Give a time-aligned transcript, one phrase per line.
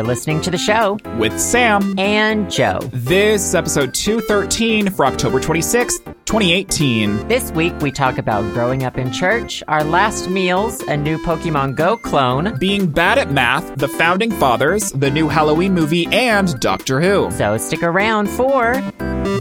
[0.00, 1.94] You're listening to the show with Sam.
[1.98, 2.78] and Joe.
[2.90, 7.28] This is episode 213 for October 26th, 2018.
[7.28, 11.76] This week we talk about growing up in church, our last meals, a new Pokemon
[11.76, 12.56] Go clone.
[12.58, 17.30] Being bad at math, the founding fathers, the new Halloween movie, and Doctor Who.
[17.32, 18.76] So stick around for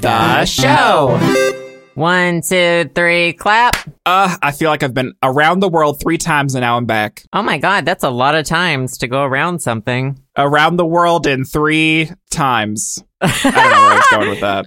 [0.02, 1.56] The show.
[1.96, 3.76] One, two, three, clap.
[4.06, 7.24] Uh, I feel like I've been around the world three times and now I'm back.
[7.34, 10.18] Oh my god, that's a lot of times to go around something.
[10.40, 13.04] Around the world in three times.
[13.22, 14.66] I don't know where I was going with that.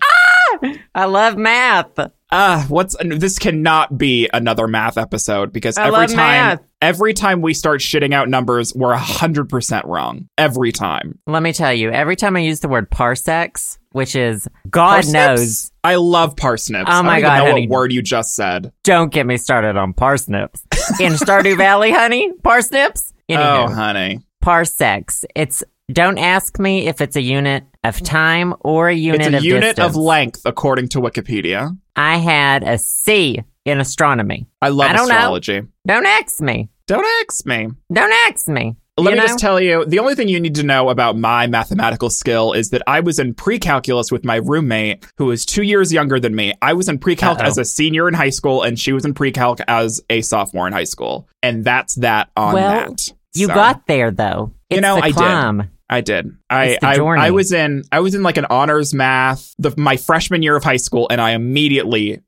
[0.94, 1.98] I love math.
[2.30, 6.60] Uh, what's this cannot be another math episode because I every time math.
[6.80, 10.28] every time we start shitting out numbers, we're hundred percent wrong.
[10.38, 11.18] Every time.
[11.26, 15.14] Let me tell you, every time I use the word parsecs, which is God Parsnips?
[15.40, 16.90] knows, I love parsnips.
[16.92, 17.66] Oh my I don't God, even know honey.
[17.68, 18.72] what word you just said.
[18.84, 20.62] don't get me started on parsnips.
[21.00, 23.08] In Stardew Valley, honey, parsnips.
[23.30, 24.20] Oh, Anywho, honey.
[24.42, 25.24] Parsecs.
[25.34, 29.34] It's don't ask me if it's a unit of time or a unit of length.
[29.34, 29.88] It's a of unit distance.
[29.88, 31.76] of length, according to Wikipedia.
[31.96, 34.46] I had a C in astronomy.
[34.60, 35.14] I love I don't know.
[35.14, 35.62] astrology.
[35.86, 36.68] Don't ask me.
[36.86, 37.68] Don't ask me.
[37.92, 38.76] Don't ask me.
[38.98, 39.26] Let You me know?
[39.26, 42.68] just tell you the only thing you need to know about my mathematical skill is
[42.70, 46.34] that I was in pre calculus with my roommate who was two years younger than
[46.34, 46.52] me.
[46.60, 49.14] I was in pre calc as a senior in high school, and she was in
[49.14, 51.26] pre calc as a sophomore in high school.
[51.42, 53.12] And that's that on Well, that.
[53.34, 54.52] You So, got there though.
[54.70, 55.68] You know, I did.
[55.90, 56.34] I did.
[56.48, 56.96] I, I.
[56.96, 60.64] I was in I was in like an honors math the, my freshman year of
[60.64, 62.20] high school, and I immediately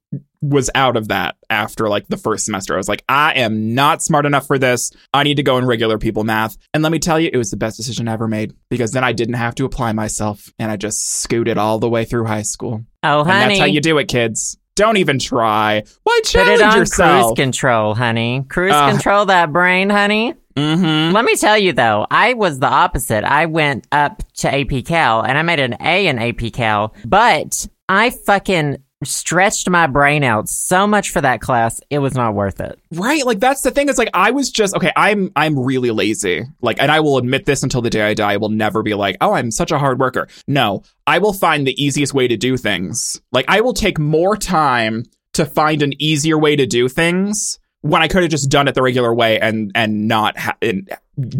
[0.42, 2.74] was out of that after like the first semester.
[2.74, 4.92] I was like, I am not smart enough for this.
[5.14, 6.58] I need to go in regular people math.
[6.74, 9.02] And let me tell you, it was the best decision I ever made because then
[9.04, 12.42] I didn't have to apply myself, and I just scooted all the way through high
[12.42, 12.84] school.
[13.02, 13.46] Oh, And honey.
[13.54, 14.58] that's how you do it, kids.
[14.76, 15.84] Don't even try.
[16.02, 17.26] Why Put challenge it on yourself?
[17.36, 18.44] cruise control, honey.
[18.48, 20.34] Cruise Uh, control that brain, honey.
[20.56, 21.14] Mm-hmm.
[21.14, 23.24] Let me tell you though, I was the opposite.
[23.24, 27.66] I went up to AP Cal and I made an A in AP Cal, but
[27.88, 32.60] I fucking stretched my brain out so much for that class, it was not worth
[32.60, 32.78] it.
[32.92, 33.88] Right, like that's the thing.
[33.88, 34.92] It's like I was just okay.
[34.96, 36.44] I'm I'm really lazy.
[36.60, 38.32] Like, and I will admit this until the day I die.
[38.32, 40.28] I will never be like, oh, I'm such a hard worker.
[40.46, 43.20] No, I will find the easiest way to do things.
[43.32, 45.04] Like, I will take more time
[45.34, 48.74] to find an easier way to do things when I could have just done it
[48.74, 50.90] the regular way and and not ha- and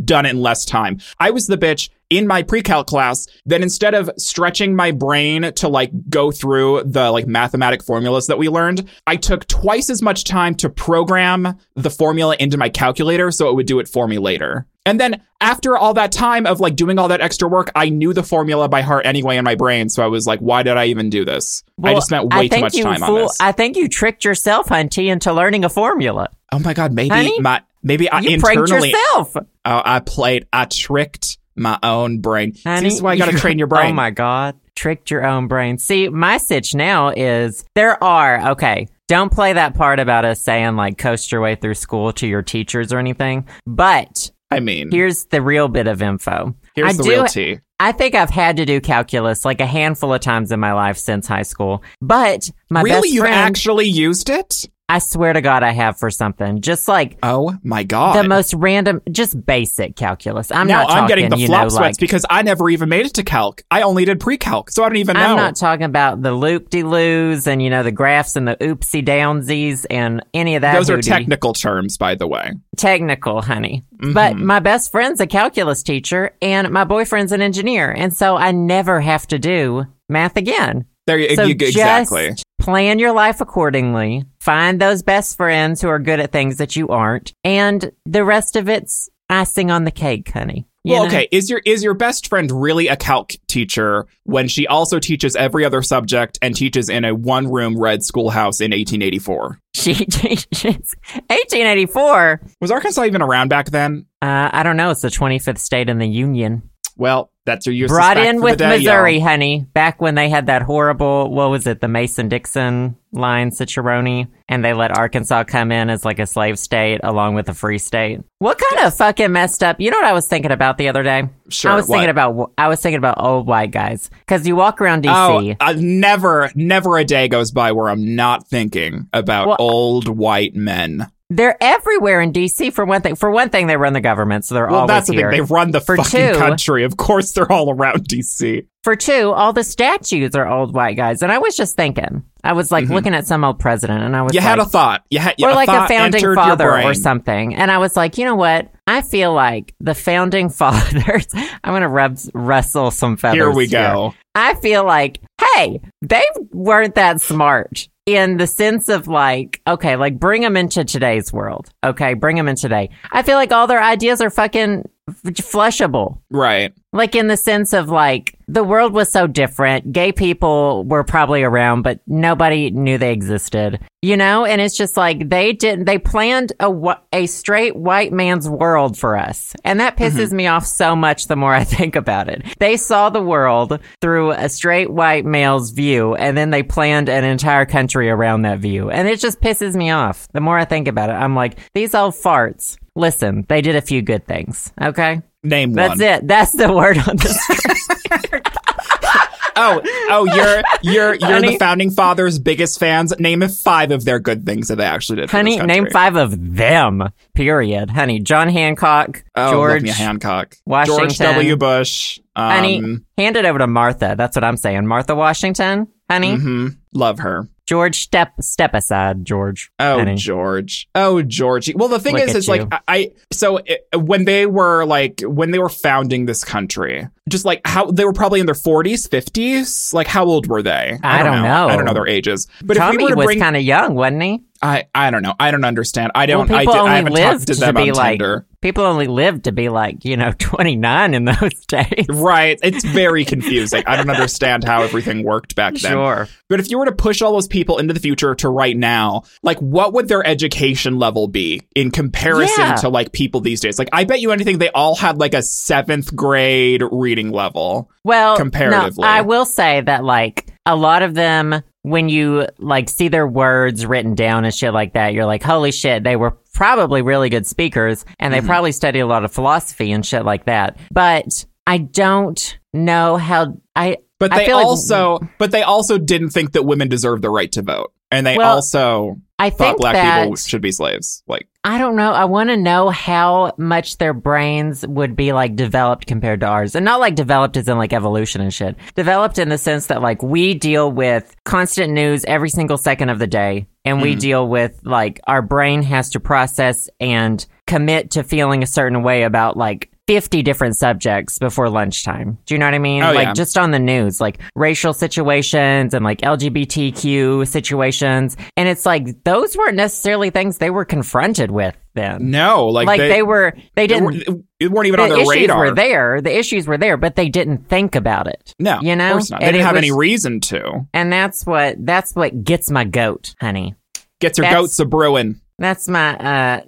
[0.05, 0.99] done it in less time.
[1.19, 5.69] I was the bitch in my pre-calc class that instead of stretching my brain to
[5.69, 10.25] like go through the like mathematic formulas that we learned, I took twice as much
[10.25, 14.19] time to program the formula into my calculator so it would do it for me
[14.19, 14.67] later.
[14.87, 18.13] And then after all that time of like doing all that extra work, I knew
[18.13, 19.89] the formula by heart anyway in my brain.
[19.89, 21.65] So I was like, why did I even do this?
[21.83, 23.39] I just spent way too much time on this.
[23.41, 26.29] I think you tricked yourself, Hunty, into learning a formula.
[26.53, 29.37] oh my god, maybe Honey, my maybe I You pranked internally yourself.
[29.37, 30.47] Oh, I played.
[30.53, 32.55] I tricked my own brain.
[32.65, 33.87] Honey, this is why you got to train your brain.
[33.91, 35.79] Oh my god, tricked your own brain.
[35.79, 38.89] See, my sitch now is there are okay.
[39.07, 42.43] Don't play that part about us saying like coast your way through school to your
[42.43, 43.47] teachers or anything.
[43.67, 46.55] But I mean, here's the real bit of info.
[46.75, 47.61] here's I the do- real tea.
[47.81, 50.97] I think I've had to do calculus like a handful of times in my life
[50.97, 51.83] since high school.
[52.01, 54.69] But my Really, best you've actually used it?
[54.87, 56.61] I swear to God, I have for something.
[56.61, 58.17] Just like Oh my god!
[58.23, 60.51] the most random, just basic calculus.
[60.51, 62.91] I'm now not talking, I'm getting the flop know, sweats like, because I never even
[62.91, 63.63] made it to calc.
[63.71, 65.23] I only did pre-calc, so I don't even know.
[65.23, 68.57] I'm not talking about the loop de loos and you know the graphs and the
[68.57, 70.75] oopsie downsies and any of that.
[70.75, 72.53] Those are technical terms, by the way.
[72.77, 73.85] technical, honey.
[73.97, 74.13] Mm-hmm.
[74.13, 78.53] But my best friend's a calculus teacher and my boyfriend's an engineer, and so I
[78.53, 80.85] never have to do math again.
[81.07, 82.35] There, So you- exactly.
[82.61, 84.25] plan your life accordingly.
[84.45, 88.57] Find those best friends who are good at things that you aren't, and the rest
[88.57, 90.67] of it's icing on the cake, honey.
[90.85, 91.09] You Well, know?
[91.09, 91.29] okay.
[91.33, 95.65] Is your is your best friend really a calc teacher when she also teaches every
[95.65, 99.61] other subject and teaches in a one room red schoolhouse in 1884?
[99.73, 100.95] She teaches
[101.31, 102.43] 1884.
[102.61, 104.05] Was Arkansas even around back then?
[104.21, 104.91] Uh, I don't know.
[104.91, 106.69] It's the 25th state in the union.
[106.97, 109.25] Well, that's your Brought in with day, Missouri, y'all.
[109.29, 109.67] honey.
[109.75, 114.65] Back when they had that horrible, what was it, the Mason Dixon line cicerone, and
[114.65, 118.21] they let Arkansas come in as like a slave state along with a free state.
[118.39, 119.79] What kind of fucking messed up?
[119.81, 121.25] You know what I was thinking about the other day?
[121.51, 121.97] Sure, I was what?
[121.97, 125.57] thinking about I was thinking about old white guys because you walk around Oh, DC.
[125.61, 130.55] uh, never, never a day goes by where I'm not thinking about Well, old white
[130.55, 131.11] men.
[131.31, 132.73] They're everywhere in DC.
[132.73, 135.09] For one thing, for one thing, they run the government, so they're Well, always that's
[135.09, 135.31] the here.
[135.31, 135.41] thing.
[135.47, 136.85] They run the For fucking two- country.
[136.85, 138.67] Of course, they're all around DC.
[138.83, 141.23] For two, all the statues are old white guys.
[141.23, 144.21] And I was just thinking, I was like looking at some old president, and I
[144.21, 144.35] was Mm-hmm.
[144.35, 145.03] You like, had a thought.
[145.09, 147.55] You had or a like a founding father or something.
[147.55, 148.71] And I was like, you know what?
[148.87, 151.27] I feel like the founding fathers.
[151.35, 153.39] I'm gonna rub rustle some feathers.
[153.39, 154.15] Here we go.
[154.35, 155.21] I feel like,
[155.55, 160.85] hey, they weren't that smart in the sense of like, okay, like bring them into
[160.85, 161.71] today's world.
[161.85, 162.91] Okay, bring them in today.
[163.13, 166.19] I feel like all their ideas are fucking flushable.
[166.31, 166.73] Right.
[166.93, 169.93] Like in the sense of like the world was so different.
[169.93, 173.81] Gay people were probably around, but nobody knew they existed.
[174.05, 175.87] You know, and it's just like they didn't.
[175.87, 180.37] They planned a a straight white man's world for us, and that pisses mm-hmm.
[180.37, 181.27] me off so much.
[181.27, 185.71] The more I think about it, they saw the world through a straight white male's
[185.71, 189.75] view, and then they planned an entire country around that view, and it just pisses
[189.75, 190.29] me off.
[190.33, 192.77] The more I think about it, I'm like, these old farts.
[192.95, 194.71] Listen, they did a few good things.
[194.79, 195.23] Okay.
[195.43, 196.03] Name That's one.
[196.03, 196.29] it.
[196.29, 197.39] That's the word on this.
[199.57, 199.81] Oh,
[200.11, 203.13] oh, you're you're you're Honey- the founding fathers' biggest fans.
[203.19, 205.31] Name five of their good things that they actually did.
[205.31, 207.11] For Honey, name five of them.
[207.35, 207.91] Period.
[207.91, 211.09] Honey, John Hancock, Oh, George, Hancock, Washington.
[211.09, 211.57] George W.
[211.57, 212.21] Bush.
[212.37, 214.15] Um, honey, hand it over to Martha.
[214.17, 214.87] That's what I'm saying.
[214.87, 216.37] Martha Washington, honey.
[216.37, 217.49] mhm, love her.
[217.67, 219.71] George, step step aside, George.
[219.79, 220.17] Oh, honey.
[220.17, 220.87] George.
[220.95, 221.75] Oh, George.
[221.75, 222.69] Well, the thing Look is, it's is like.
[222.71, 227.47] I, I so it, when they were like when they were founding this country, just
[227.47, 229.95] like how they were probably in their forties, fifties.
[229.95, 230.99] Like how old were they?
[231.03, 231.69] I don't know.
[231.69, 232.49] I don't know their ages.
[232.63, 234.43] But Tommy if we were to was kind of young, wasn't he?
[234.65, 235.35] I I don't know.
[235.39, 236.13] I don't understand.
[236.15, 236.51] I don't.
[236.51, 238.47] I, people did, I only haven't lived talked to to them be on like Tinder.
[238.63, 242.07] people only lived to be like you know 29 in those days.
[242.09, 242.59] Right.
[242.63, 243.83] It's very confusing.
[243.87, 245.93] I don't understand how everything worked back then.
[245.93, 246.29] Sure.
[246.49, 249.25] But if you were to push all those people into the future to right now,
[249.43, 252.77] like what would their education level be in comparison Yeah.
[252.77, 253.79] to like people these days?
[253.79, 257.91] Like I bet you anything they all had like a seventh grade reading level.
[258.03, 259.03] Well, Comparatively.
[259.03, 263.27] no, I will say that like a lot of them, when you like see their
[263.27, 267.29] words written down and shit like that, you're like, holy shit, they were probably really
[267.29, 268.43] good speakers and Mm-hmm.
[268.43, 270.79] they probably studied a lot of philosophy and shit like that.
[270.91, 273.99] But I don't know how I.
[274.19, 277.53] But I they like- also but they also didn't think that women deserve the right
[277.53, 277.93] to vote.
[278.11, 281.23] And they Well, also I thought think black that people should be slaves.
[281.27, 282.13] Like I don't know.
[282.13, 286.75] I want to know how much their brains would be like developed compared to ours.
[286.75, 288.77] And not like developed as in like evolution and shit.
[288.95, 293.19] Developed in the sense that like we deal with constant news every single second of
[293.19, 293.67] the day.
[293.85, 294.21] And we mm.
[294.21, 299.25] deal with like our brain has to process and commit to feeling a certain way
[299.25, 302.37] about like 50 different subjects before lunchtime.
[302.45, 303.03] Do you know what I mean?
[303.03, 303.33] Oh, like yeah.
[303.33, 308.37] just on the news, like racial situations and like LGBTQ situations.
[308.57, 312.31] And it's like those weren't necessarily things they were confronted with then.
[312.31, 314.05] no, like, Like, they, were, they they didn't.
[314.05, 315.59] weren't, it weren't even on the their issues radar.
[315.59, 316.21] were there.
[316.21, 318.53] The issues were there, but they didn't think about it.
[318.59, 319.41] No, you know, of course not.
[319.41, 320.87] They And didn't have any reason to.
[320.93, 323.75] And that's what that's what gets my goat, honey.
[324.21, 325.41] Gets your That's- goats a brewing.
[325.59, 326.61] That's my uh,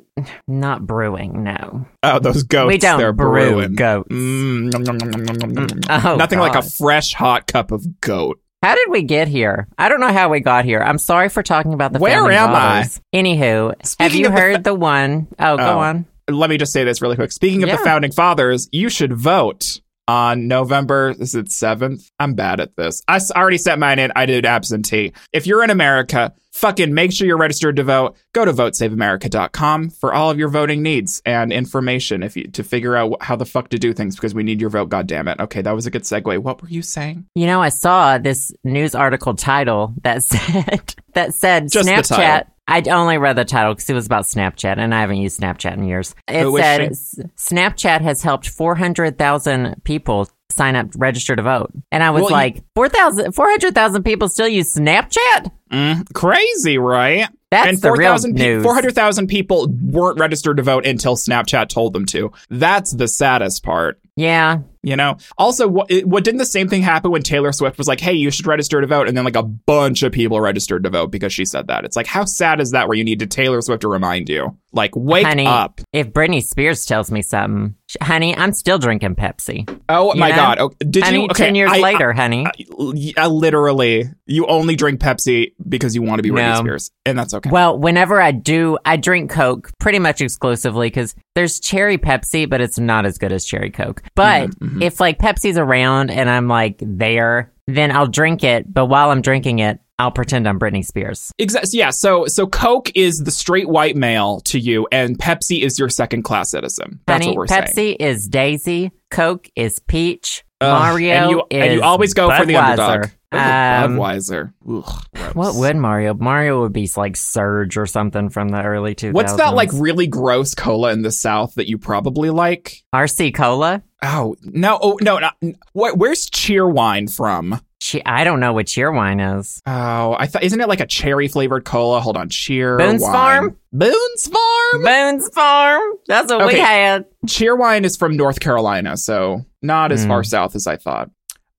[0.49, 1.87] not brewing, no.
[2.03, 2.69] Oh, those goats.
[2.69, 3.75] We don't they're brew brewing.
[3.75, 4.09] goats.
[4.09, 6.53] Mm, mm oh, Nothing God.
[6.53, 8.41] like a fresh, hot cup of goat.
[8.63, 9.69] How did we get here?
[9.79, 10.81] I don't know how we got here.
[10.81, 13.01] I'm sorry for talking about the Where am daughters.
[13.13, 13.17] I?
[13.17, 15.29] Anywho, Speaking have you heard the, fa- the one?
[15.39, 16.07] Oh, oh, go on.
[16.29, 17.31] Let me just say this really quick.
[17.31, 17.77] Speaking of yeah.
[17.77, 21.15] the founding fathers, you should vote on November.
[21.19, 22.11] Is it seventh?
[22.19, 23.03] I'm bad at this.
[23.09, 24.13] I already set mine in.
[24.15, 25.13] I did absentee.
[25.33, 28.17] If you're in America, fucking make sure you're registered to vote.
[28.33, 32.97] Go to votesaveamerica.com for all of your voting needs and information if you to figure
[32.97, 34.89] out how the fuck to do things because we need your vote.
[34.89, 35.39] God damn it.
[35.41, 36.39] Okay, that was a good segue.
[36.39, 37.27] What were you saying?
[37.35, 42.47] You know, I saw this news article title that said that said Just Snapchat.
[42.69, 42.93] Title.
[42.93, 45.75] I only read the title because it was about Snapchat, and I haven't used Snapchat
[45.75, 46.15] in years.
[46.29, 47.31] It is said?
[47.37, 51.71] Snapchat has helped 400,000 people sign up, register to vote.
[51.91, 55.51] And I was Well, like, 4,000 400,000 people still use Snapchat?
[55.73, 57.29] Mm, crazy, right?
[57.51, 58.63] That's and the real 4,000 pe- news.
[58.65, 62.33] 400,000 people weren't registered to vote until Snapchat told them to.
[62.51, 64.01] That's the saddest part.
[64.17, 64.61] Yeah.
[64.83, 65.19] You know.
[65.37, 68.31] Also, what, what didn't the same thing happen when Taylor Swift was like, "Hey, you
[68.31, 71.33] should register to vote," and then like a bunch of people registered to vote because
[71.33, 71.85] she said that.
[71.85, 72.89] It's like, how sad is that?
[72.89, 75.81] Where you need to Taylor Swift to remind you, like, wake honey, up.
[75.93, 79.69] if Britney Spears tells me something, honey, I'm still drinking Pepsi.
[79.89, 80.37] Oh You my know?
[80.37, 80.59] god!
[80.61, 81.25] Oh, did honey, you?
[81.31, 82.47] Okay, 10 years I- later, honey.
[82.47, 86.61] I, I literally, you only drink Pepsi because you want to be Britney No.
[86.61, 87.51] Spears, and that's okay.
[87.51, 92.61] Well, whenever I do, I drink Coke pretty much exclusively because there's cherry Pepsi, but
[92.61, 94.03] it's not as good as cherry Coke.
[94.15, 94.83] But Mhm, mhm.
[94.83, 98.73] if like Pepsi's around and I'm like there, then I'll drink it.
[98.73, 101.33] But while I'm drinking it, I'll pretend I'm Britney Spears.
[101.39, 101.79] Exactly.
[101.79, 101.91] Yeah.
[101.91, 106.23] So so Coke is the straight white male to you, and Pepsi is your second
[106.23, 107.01] class citizen.
[107.07, 107.63] That's Honey, what we're saying.
[107.65, 112.31] Pepsi is Daisy, Coke is Peach, Ugh, Mario and you, is and you always go
[112.31, 112.79] for the Budweiser.
[112.79, 113.11] underdog.
[113.33, 114.53] Um, Budweiser.
[114.69, 115.35] Ugh.
[115.35, 116.15] What would Mario?
[116.15, 119.13] Mario would be like Surge or something from the early 2000s.
[119.13, 122.83] What's that like really gross cola in the South that you probably like?
[122.95, 123.83] RC Cola?
[124.03, 124.79] Oh no!
[124.81, 125.19] Oh no!
[125.19, 125.37] Not,
[125.73, 125.97] what?
[125.97, 127.61] Where's Cheerwine from?
[127.87, 129.63] Che- I don't know what Cheerwine is.
[129.65, 132.01] Oh, I thought isn't it like a cherry flavored cola?
[132.01, 133.13] Hold on, Cheer Boone's Wine.
[133.13, 133.57] Farm?
[133.73, 134.83] Boone's Farm.
[134.83, 135.83] Boone's Farm.
[136.09, 136.59] That's what we Okay.
[136.59, 137.05] had.
[137.27, 140.09] Cheerwine is from North Carolina, so not as Hmm.
[140.09, 141.11] far south as I thought.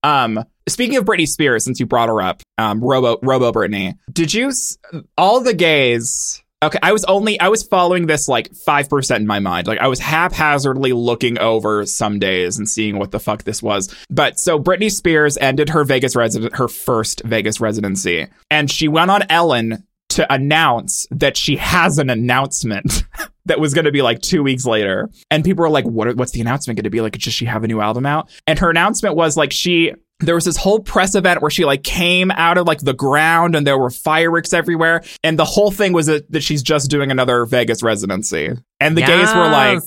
[0.03, 4.33] Um, speaking of Britney Spears, since you brought her up, um, Robo Robo Britney, did
[4.33, 4.77] you s-
[5.17, 6.43] all the gays?
[6.63, 9.67] Okay, I was only I was following this like five percent in my mind.
[9.67, 13.93] Like I was haphazardly looking over some days and seeing what the fuck this was.
[14.09, 19.11] But so Britney Spears ended her Vegas resident her first Vegas residency, and she went
[19.11, 23.03] on Ellen to announce that she has an announcement
[23.45, 25.09] that was going to be like two weeks later.
[25.29, 27.01] And people were like, what, what's the announcement going to be?
[27.01, 28.29] Like, does she have a new album out?
[28.47, 31.83] And her announcement was like, she, there was this whole press event where she like
[31.83, 35.03] came out of like the ground and there were fireworks everywhere.
[35.23, 38.53] And the whole thing was that, that she's just doing another Vegas residency.
[38.79, 39.79] And the gays were like,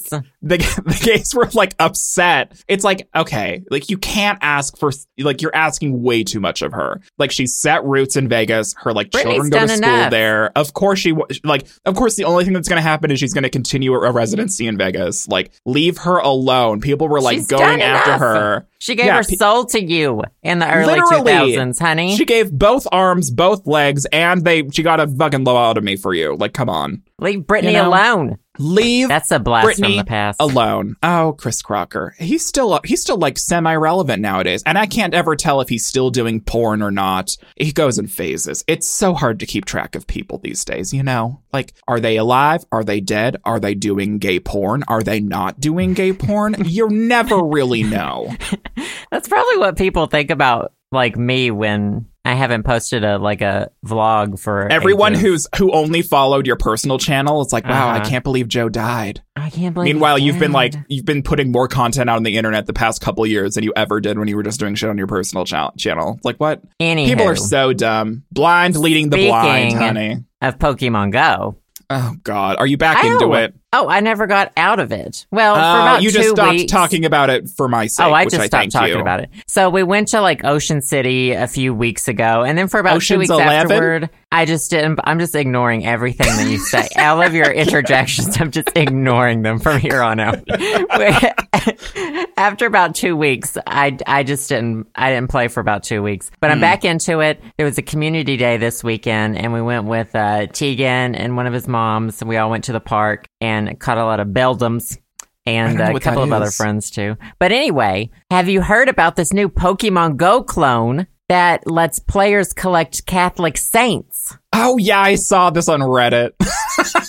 [0.42, 2.60] the, the gays were like upset.
[2.66, 6.72] It's like, okay, like you can't ask for, like you're asking way too much of
[6.72, 7.00] her.
[7.16, 8.74] Like she's set roots in Vegas.
[8.78, 10.10] Her like children go to school enough.
[10.10, 10.50] there.
[10.56, 13.32] Of course she, like, of course the only thing that's going to happen is she's
[13.32, 15.28] going to continue a residency in Vegas.
[15.28, 16.80] Like leave her alone.
[16.80, 18.20] People were like She's going after enough.
[18.20, 18.66] her.
[18.80, 21.52] She gave Yeah, her soul to you in the early Literally.
[21.54, 22.16] 2000s, honey.
[22.16, 26.34] She gave both arms, both legs, and they, she got a fucking lobotomy for you.
[26.34, 27.02] Like, come on.
[27.18, 28.38] Leave Britney you know, alone.
[28.60, 30.40] Leave That's a blast from the past.
[30.40, 30.96] alone.
[31.02, 32.14] Oh, Chris Crocker.
[32.18, 36.10] He's still he's still like semi-relevant nowadays, and I can't ever tell if he's still
[36.10, 37.36] doing porn or not.
[37.56, 38.62] He goes in phases.
[38.66, 41.40] It's so hard to keep track of people these days, you know?
[41.52, 42.64] Like are they alive?
[42.70, 43.38] Are they dead?
[43.44, 44.84] Are they doing gay porn?
[44.88, 46.56] Are they not doing gay porn?
[46.64, 48.34] you never really know.
[49.10, 53.70] That's probably what people think about like me when I haven't posted a like a
[53.84, 55.22] vlog for Everyone ages.
[55.22, 58.08] who's who only followed your personal channel, it's like, wow, I Uh-huh.
[58.10, 59.22] can't believe Joe died.
[59.36, 59.86] I can't believe.
[59.94, 63.00] Meanwhile, you've been like you've been putting more content out on the internet the past
[63.00, 65.44] couple years than you ever did when you were just doing shit on your personal
[65.46, 66.14] cha- channel.
[66.16, 66.60] It's like what?
[66.78, 68.24] Anywho, People are so dumb.
[68.30, 70.18] Blind leading the blind, honey.
[70.42, 71.56] of Pokemon Go.
[71.88, 73.54] Oh God, are you back I into it?
[73.72, 75.26] Oh, I never got out of it.
[75.30, 76.72] Well, for Oh, about you just stopped weeks.
[76.72, 78.04] talking about it for my sake.
[78.04, 79.00] Oh, I just I stopped talking you.
[79.00, 79.30] about it.
[79.46, 83.00] So we went to like Ocean City a few weeks ago, and then for about
[83.00, 83.48] two weeks 11?
[83.52, 84.98] afterward, I just didn't.
[85.04, 86.88] I'm just ignoring everything that you say.
[86.96, 90.40] All of your interjections, I'm just ignoring them from here on out.
[92.36, 94.88] After about two weeks, I I just didn't.
[94.96, 96.62] I didn't play for about two weeks, but I'm Hmm.
[96.62, 97.40] back into it.
[97.56, 101.46] There was a community day this weekend, and we went with uh, Tegan and one
[101.46, 102.20] of his moms.
[102.22, 104.98] And we all went to the park and caught a lot of beldums
[105.46, 107.16] and a couple of other friends too.
[107.38, 113.06] But anyway, have you heard about this new Pokemon Go clone that lets players collect
[113.06, 114.19] Catholic saints?
[114.52, 116.32] Oh yeah, I saw this on Reddit.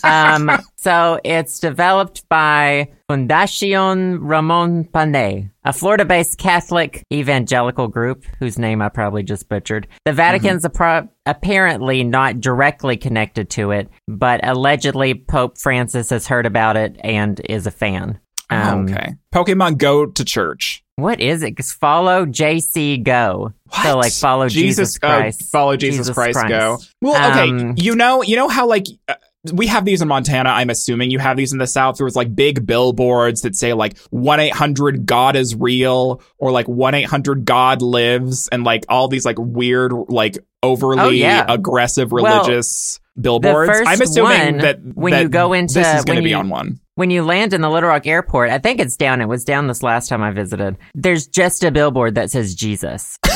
[0.03, 8.81] Um, so it's developed by Fundacion Ramon Pané, a Florida-based Catholic evangelical group whose name
[8.81, 9.87] I probably just butchered.
[10.03, 16.45] The Vatican's appro- apparently not directly connected to it, but allegedly Pope Francis has heard
[16.45, 18.19] about it and is a fan.
[18.49, 20.83] Um, okay, Pokemon Go to church.
[21.01, 21.58] What is it?
[21.58, 23.53] 'Cause follow JC Go.
[23.84, 25.50] So like follow Jesus, oh, Christ.
[25.51, 26.50] follow Jesus, Jesus Christ, Christ.
[26.50, 26.77] Go.
[27.01, 28.86] Well, okay, Um, you know, you know how like.
[29.08, 29.13] Uh,
[29.53, 30.50] we have these in Montana.
[30.50, 31.98] I'm assuming you have these in the South.
[31.98, 36.67] There was like big billboards that say like 1 800 God is real or like
[36.67, 41.43] 1 800 God lives and like all these like weird, like overly Oh, yeah.
[41.48, 43.81] aggressive Well, religious billboards.
[43.88, 46.48] I'm assuming one, that when that you go into- this is going to be on
[46.50, 46.79] one.
[46.95, 49.21] When you land in the Little Rock Airport, I think it's down.
[49.21, 50.77] It was down this last time I visited.
[50.93, 53.17] There's just a billboard that says Jesus.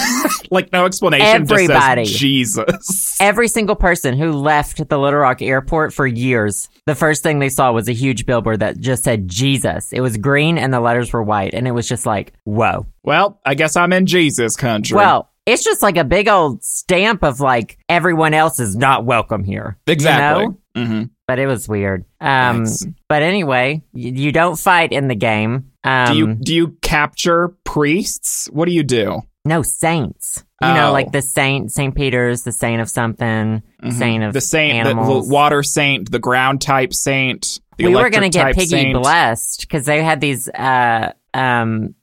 [0.52, 1.28] Like no explanation.
[1.28, 2.06] Everybody.
[2.06, 3.18] Jesus.
[3.20, 7.50] Every single person who left the Little Rock Airport for years, the first thing they
[7.50, 9.92] saw was a huge billboard that just said Jesus.
[9.92, 11.54] It was green and the letters were white.
[11.54, 12.86] And it was just like, whoa.
[13.04, 14.96] Well, I guess I'm in Jesus country.
[14.96, 19.44] Well, it's just like a big old stamp of like, everyone else is not welcome
[19.44, 19.78] here.
[19.88, 20.48] you exactly.
[20.48, 20.58] know?
[20.76, 22.06] hmm But it was weird.
[22.22, 22.94] Um, Yikes.
[23.10, 25.72] but anyway, you, you don't fight in the game.
[25.84, 28.48] Um, do you do you capture priests?
[28.52, 29.22] What do you do?
[29.44, 30.44] No saints.
[30.62, 30.94] You know, Oh.
[30.94, 33.94] like the saint, Saint Peter's, the saint of something, Mhm.
[33.94, 35.28] saint of the saint, the, animals.
[35.28, 37.60] the water saint, the ground type saint.
[37.78, 38.94] The we were going gonna get Piggy saint.
[38.98, 41.94] blessed because they had these uh um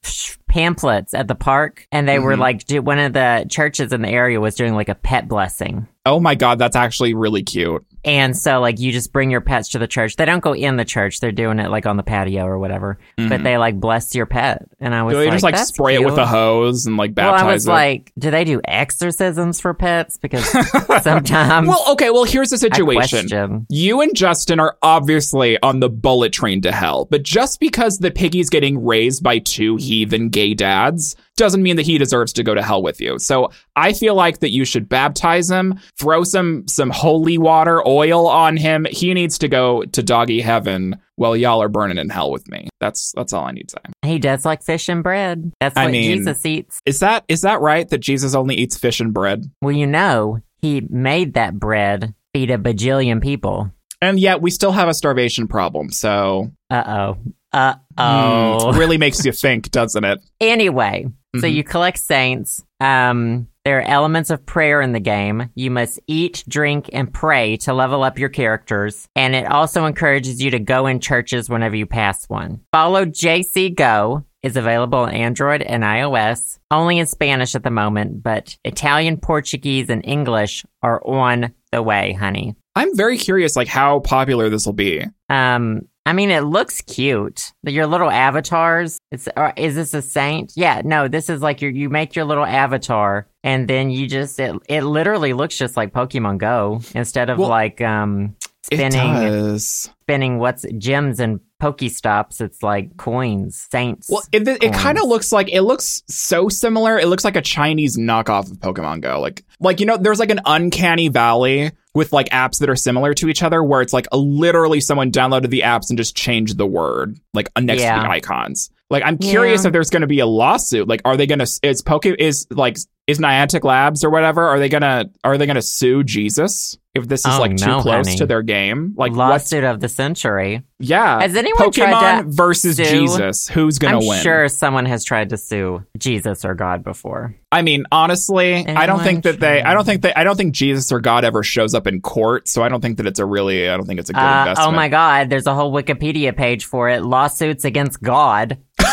[0.48, 2.40] pamphlets at the park, and they were Mhm.
[2.40, 5.86] like, do, one of the churches in the area was doing like a pet blessing.
[6.04, 7.84] Oh my god, that's actually really cute.
[8.04, 10.16] And so, like, you just bring your pets to the church.
[10.16, 12.98] They don't go in the church; they're doing it like on the patio or whatever.
[13.16, 13.42] But mm-hmm.
[13.44, 15.68] they like bless your pet, and I was like, Do they like, just like "That's
[15.68, 17.70] spray it with a hose and like Well, baptize I was it?
[17.70, 20.18] like, do they do exorcisms for pets?
[20.18, 20.44] Because
[21.02, 23.66] sometimes well, okay, well here's the situation.
[23.68, 28.10] You and Justin are obviously on the bullet train to hell, but just because the
[28.10, 32.54] piggy's getting raised by two heathen gay dads doesn't mean that he deserves to go
[32.54, 33.18] to hell with you.
[33.18, 38.28] So I feel like that you should baptize him, throw some some holy water, oil
[38.28, 38.86] on him.
[38.90, 42.68] He needs to go to doggy heaven while y'all are burning in hell with me.
[42.78, 43.92] That's that's all I need to say.
[44.08, 45.52] He does like fish and bread.
[45.60, 46.80] That's I what mean- Jesus eats.
[46.86, 49.50] Is that is that right that Jesus only eats fish and bread?
[49.60, 53.72] Well, you know, he made that bread feed a bajillion people.
[54.00, 55.90] And yet we still have a starvation problem.
[55.90, 57.18] So Uh oh.
[57.52, 58.72] Uh oh.
[58.72, 60.20] hmm, really makes you think, doesn't it?
[60.40, 61.54] Anyway, so Mhm.
[61.54, 62.62] you collect saints.
[62.80, 65.48] Um, there are elements of prayer in the game.
[65.54, 69.06] You must eat, drink, and pray to level up your characters.
[69.14, 72.60] And it also encourages you to go in churches whenever you pass one.
[72.72, 78.24] Follow JC Go is available on Android and iOS, only in Spanish at the moment,
[78.24, 82.56] but Italian, Portuguese, and English are on the way, honey.
[82.74, 85.04] I'm very curious, like how popular this will be.
[85.28, 87.52] Um, I mean, it looks cute.
[87.62, 88.98] Your little avatars.
[89.10, 90.52] It's or is this a saint?
[90.56, 91.06] Yeah, no.
[91.06, 94.82] This is like your you make your little avatar, and then you just it it
[94.82, 101.20] literally looks just like Pokemon Go instead of Well, like um spinning spinning what's gems
[101.20, 102.40] and Pokestops.
[102.40, 104.10] It's like coins, saints.
[104.10, 106.98] Well, it, it, kind of looks like it looks so similar.
[106.98, 109.20] It looks like a Chinese knockoff of Pokemon Go.
[109.20, 113.12] Like, like you know, there's like an uncanny valley with like apps that are similar
[113.14, 116.56] to each other, where it's like a, literally someone downloaded the apps and just changed
[116.56, 118.70] the word like uh, next to the icons.
[118.90, 119.68] Like, I'm curious Yeah.
[119.68, 120.86] if there's going to be a lawsuit.
[120.86, 121.60] Like, are they going to?
[121.62, 124.46] Is Poke is like is Niantic Labs or whatever?
[124.46, 127.80] Are they gonna are they gonna sue Jesus if this is Oh, like too no,
[127.80, 128.18] close honey.
[128.18, 128.94] to their game?
[128.96, 130.62] Like, lawsuit of the century.
[130.78, 131.20] yeah?
[131.20, 133.48] Has anyone Pokemon tried to versus sue- Jesus.
[133.48, 134.02] Who's gonna win?
[134.04, 134.22] I'm win?
[134.22, 137.34] sure someone has tried to sue Jesus or God before.
[137.50, 139.62] I mean, honestly, I don't think that they.
[139.62, 140.14] I don't think they.
[140.14, 142.46] I don't think Jesus or God ever shows up in court.
[142.48, 143.68] So I don't think that it's a really.
[143.68, 144.68] I don't think it's a good Uh, investment.
[144.68, 147.02] oh my God, there's a whole Wikipedia page for it.
[147.02, 148.58] Lawsuits against God.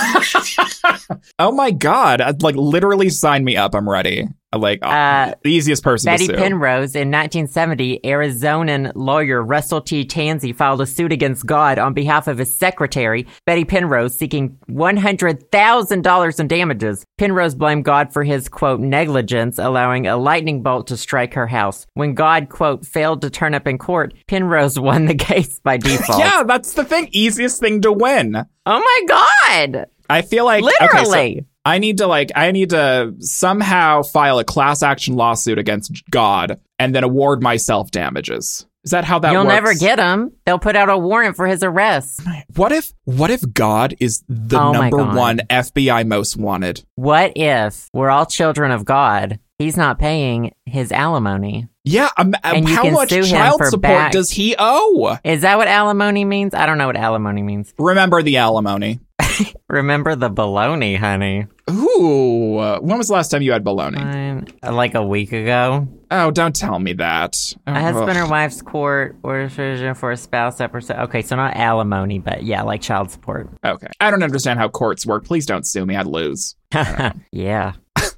[1.39, 2.21] Oh my god!
[2.21, 3.73] I'd, like literally sign me up.
[3.73, 3.98] I'm ready.
[4.07, 6.39] I Like Uh, the easiest person Betty to sue.
[6.39, 10.05] Penrose in 1970, Arizonan lawyer Russel T.
[10.05, 16.39] Tansie filed a suit against God on behalf of his secretary, Betty Penrose, seeking $100,000
[16.39, 17.05] in damages.
[17.17, 21.85] Penrose blamed God for his, quote, negligence, allowing a lightning bolt to strike her house.
[21.93, 26.19] When God, quote, failed to turn up in court, Penrose won the case by default.
[26.19, 27.09] yeah, that's the thing.
[27.11, 28.35] Easiest thing to win.
[28.65, 29.85] Oh my God!
[30.09, 31.45] I feel like okay, so Literally.
[31.65, 32.31] I need to like.
[32.35, 37.91] I need to somehow file a class action lawsuit against God and then award myself
[37.91, 38.65] damages.
[38.85, 39.33] Is that how that works?
[39.33, 39.53] You'll works?
[39.53, 40.31] never get him.
[40.45, 42.21] They'll put out a warrant for his arrest.
[42.55, 46.83] What if what if God is the Oh number one FBI most wanted?
[46.95, 49.39] What if we're all children of God?
[49.57, 51.67] He's not paying his alimony.
[51.83, 55.17] Yeah, um, And how much child support back- does he owe?
[55.25, 56.53] Is that what alimony means?
[56.53, 57.73] I don't know what alimony means.
[57.77, 59.01] Remember the alimony.
[59.69, 61.47] Remember the baloney, honey.
[61.69, 63.97] Ooh, uh, when was the last time you had bologna?
[63.97, 64.47] Fine.
[64.63, 65.87] Like a week ago.
[66.11, 67.35] oh, don't tell me that.
[67.67, 68.27] A husband Ugh.
[68.27, 70.73] or wife's court or decision for a spouse that.
[70.73, 73.49] Okay, so not alimony, but yeah, like child support.
[73.63, 75.25] Okay, I don't understand how courts work.
[75.25, 75.95] Please don't sue me.
[75.95, 76.55] I'd lose.
[77.31, 77.73] yeah.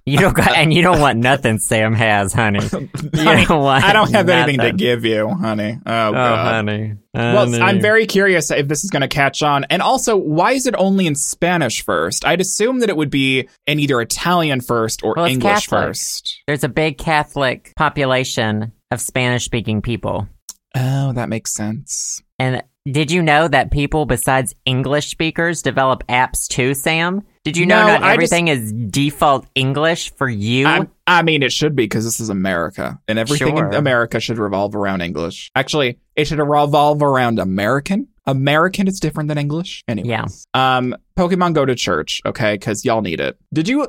[0.06, 2.60] You don't got, and you don't want nothing Sam has, honey.
[3.14, 5.78] You Honey, don't want I don't have anything to give you, honey.
[5.86, 6.54] Oh, Oh, God.
[6.54, 6.94] honey.
[7.14, 9.66] Well, I'm very curious if this is going to catch on.
[9.66, 12.26] And also, why is it only in Spanish first?
[12.26, 15.88] I'd assume that it would be in either Italian first or Well, English Catholic.
[15.90, 16.42] first.
[16.48, 20.28] There's a big Catholic population of Spanish speaking people.
[20.76, 22.22] Oh, that makes sense.
[22.40, 27.22] And did you know that people besides English speakers develop apps too, Sam?
[27.44, 30.68] Did you know No, not everything is default English for you?
[30.68, 33.68] I, I mean, it should be because this is America, and everything Sure.
[33.70, 35.50] in America should revolve around English.
[35.56, 38.08] Actually, it should revolve around American.
[38.28, 39.84] American is different than English.
[39.88, 40.26] Anyway, Yeah.
[40.54, 42.54] Um, Pokemon Go to church, okay?
[42.54, 43.38] Because y'all need it.
[43.52, 43.88] Did you?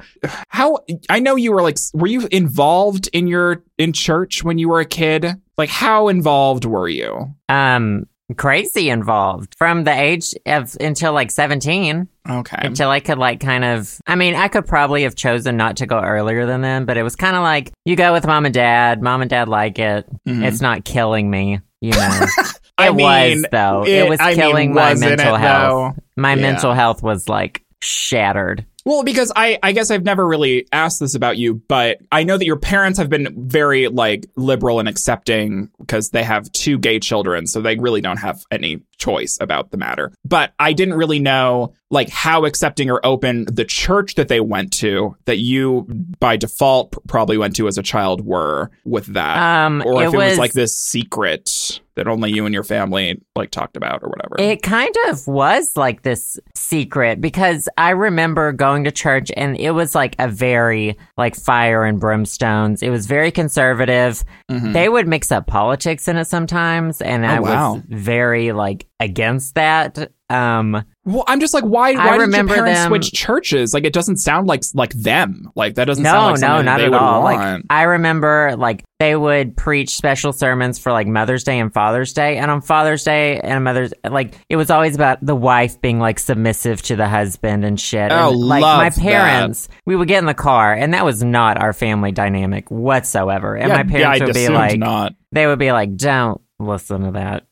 [0.49, 0.79] How?
[1.11, 4.81] I know you were like, were you involved in your in church when you were
[4.81, 5.27] a kid?
[5.59, 7.35] Like, how involved were you?
[7.51, 12.57] um, crazy involved from the age of until like 17 Okay.
[12.61, 15.87] until I could like kind of I mean I could probably have chosen not to
[15.87, 18.55] go earlier than then but it was kind of like you go with mom and
[18.55, 20.45] dad mom and dad like it Mhm.
[20.45, 21.99] it's not killing me you know
[22.79, 25.95] I it mean, was though it- it, was I mean, killing my mental it, health
[25.97, 26.03] though?
[26.17, 26.43] my Yeah.
[26.43, 31.15] mental health was like shattered Well, because I, I guess I've never really asked this
[31.15, 35.71] about you, but I know that your parents have been very like liberal and accepting
[35.79, 39.77] because they have two gay children, so they really don't have any choice about the
[39.77, 40.13] matter.
[40.25, 44.73] But I didn't really know like how accepting or open the church that they went
[44.73, 45.83] to that you
[46.19, 49.37] by default probably went to as a child were with that.
[49.37, 52.65] Um, or it if it was, was- like this secret that only you and your
[52.65, 54.37] family like talked about or whatever.
[54.39, 59.73] It kind of was like this secret because I remember going to church and it
[59.73, 62.83] was like a very like fire and brimstones.
[62.83, 64.25] It was very conservative.
[64.51, 64.73] Mhm.
[64.73, 67.73] They would mix up politics in it sometimes, and I Oh, wow.
[67.75, 70.11] was very like against that.
[70.33, 71.91] Um, Well, I'm just like, why?
[71.91, 73.75] I Why did your remember parents them- switch churches?
[73.75, 75.51] Like, it doesn't sound like like them.
[75.57, 77.23] Like that doesn't no, sound like no, not they at all.
[77.23, 77.67] Like want.
[77.71, 82.37] I remember, like they would preach special sermons for like Mother's Day and Father's Day,
[82.39, 86.21] and on Father's Day and Mother's, like it was always about the wife being like
[86.21, 88.13] submissive to the husband and shit.
[88.13, 88.99] Oh, and, like my that.
[88.99, 93.57] parents, we would get in the car, and that was not our family dynamic whatsoever.
[93.57, 95.15] And yeah, my parents yeah, would be like, not.
[95.33, 97.45] they would be like, "Don't listen to that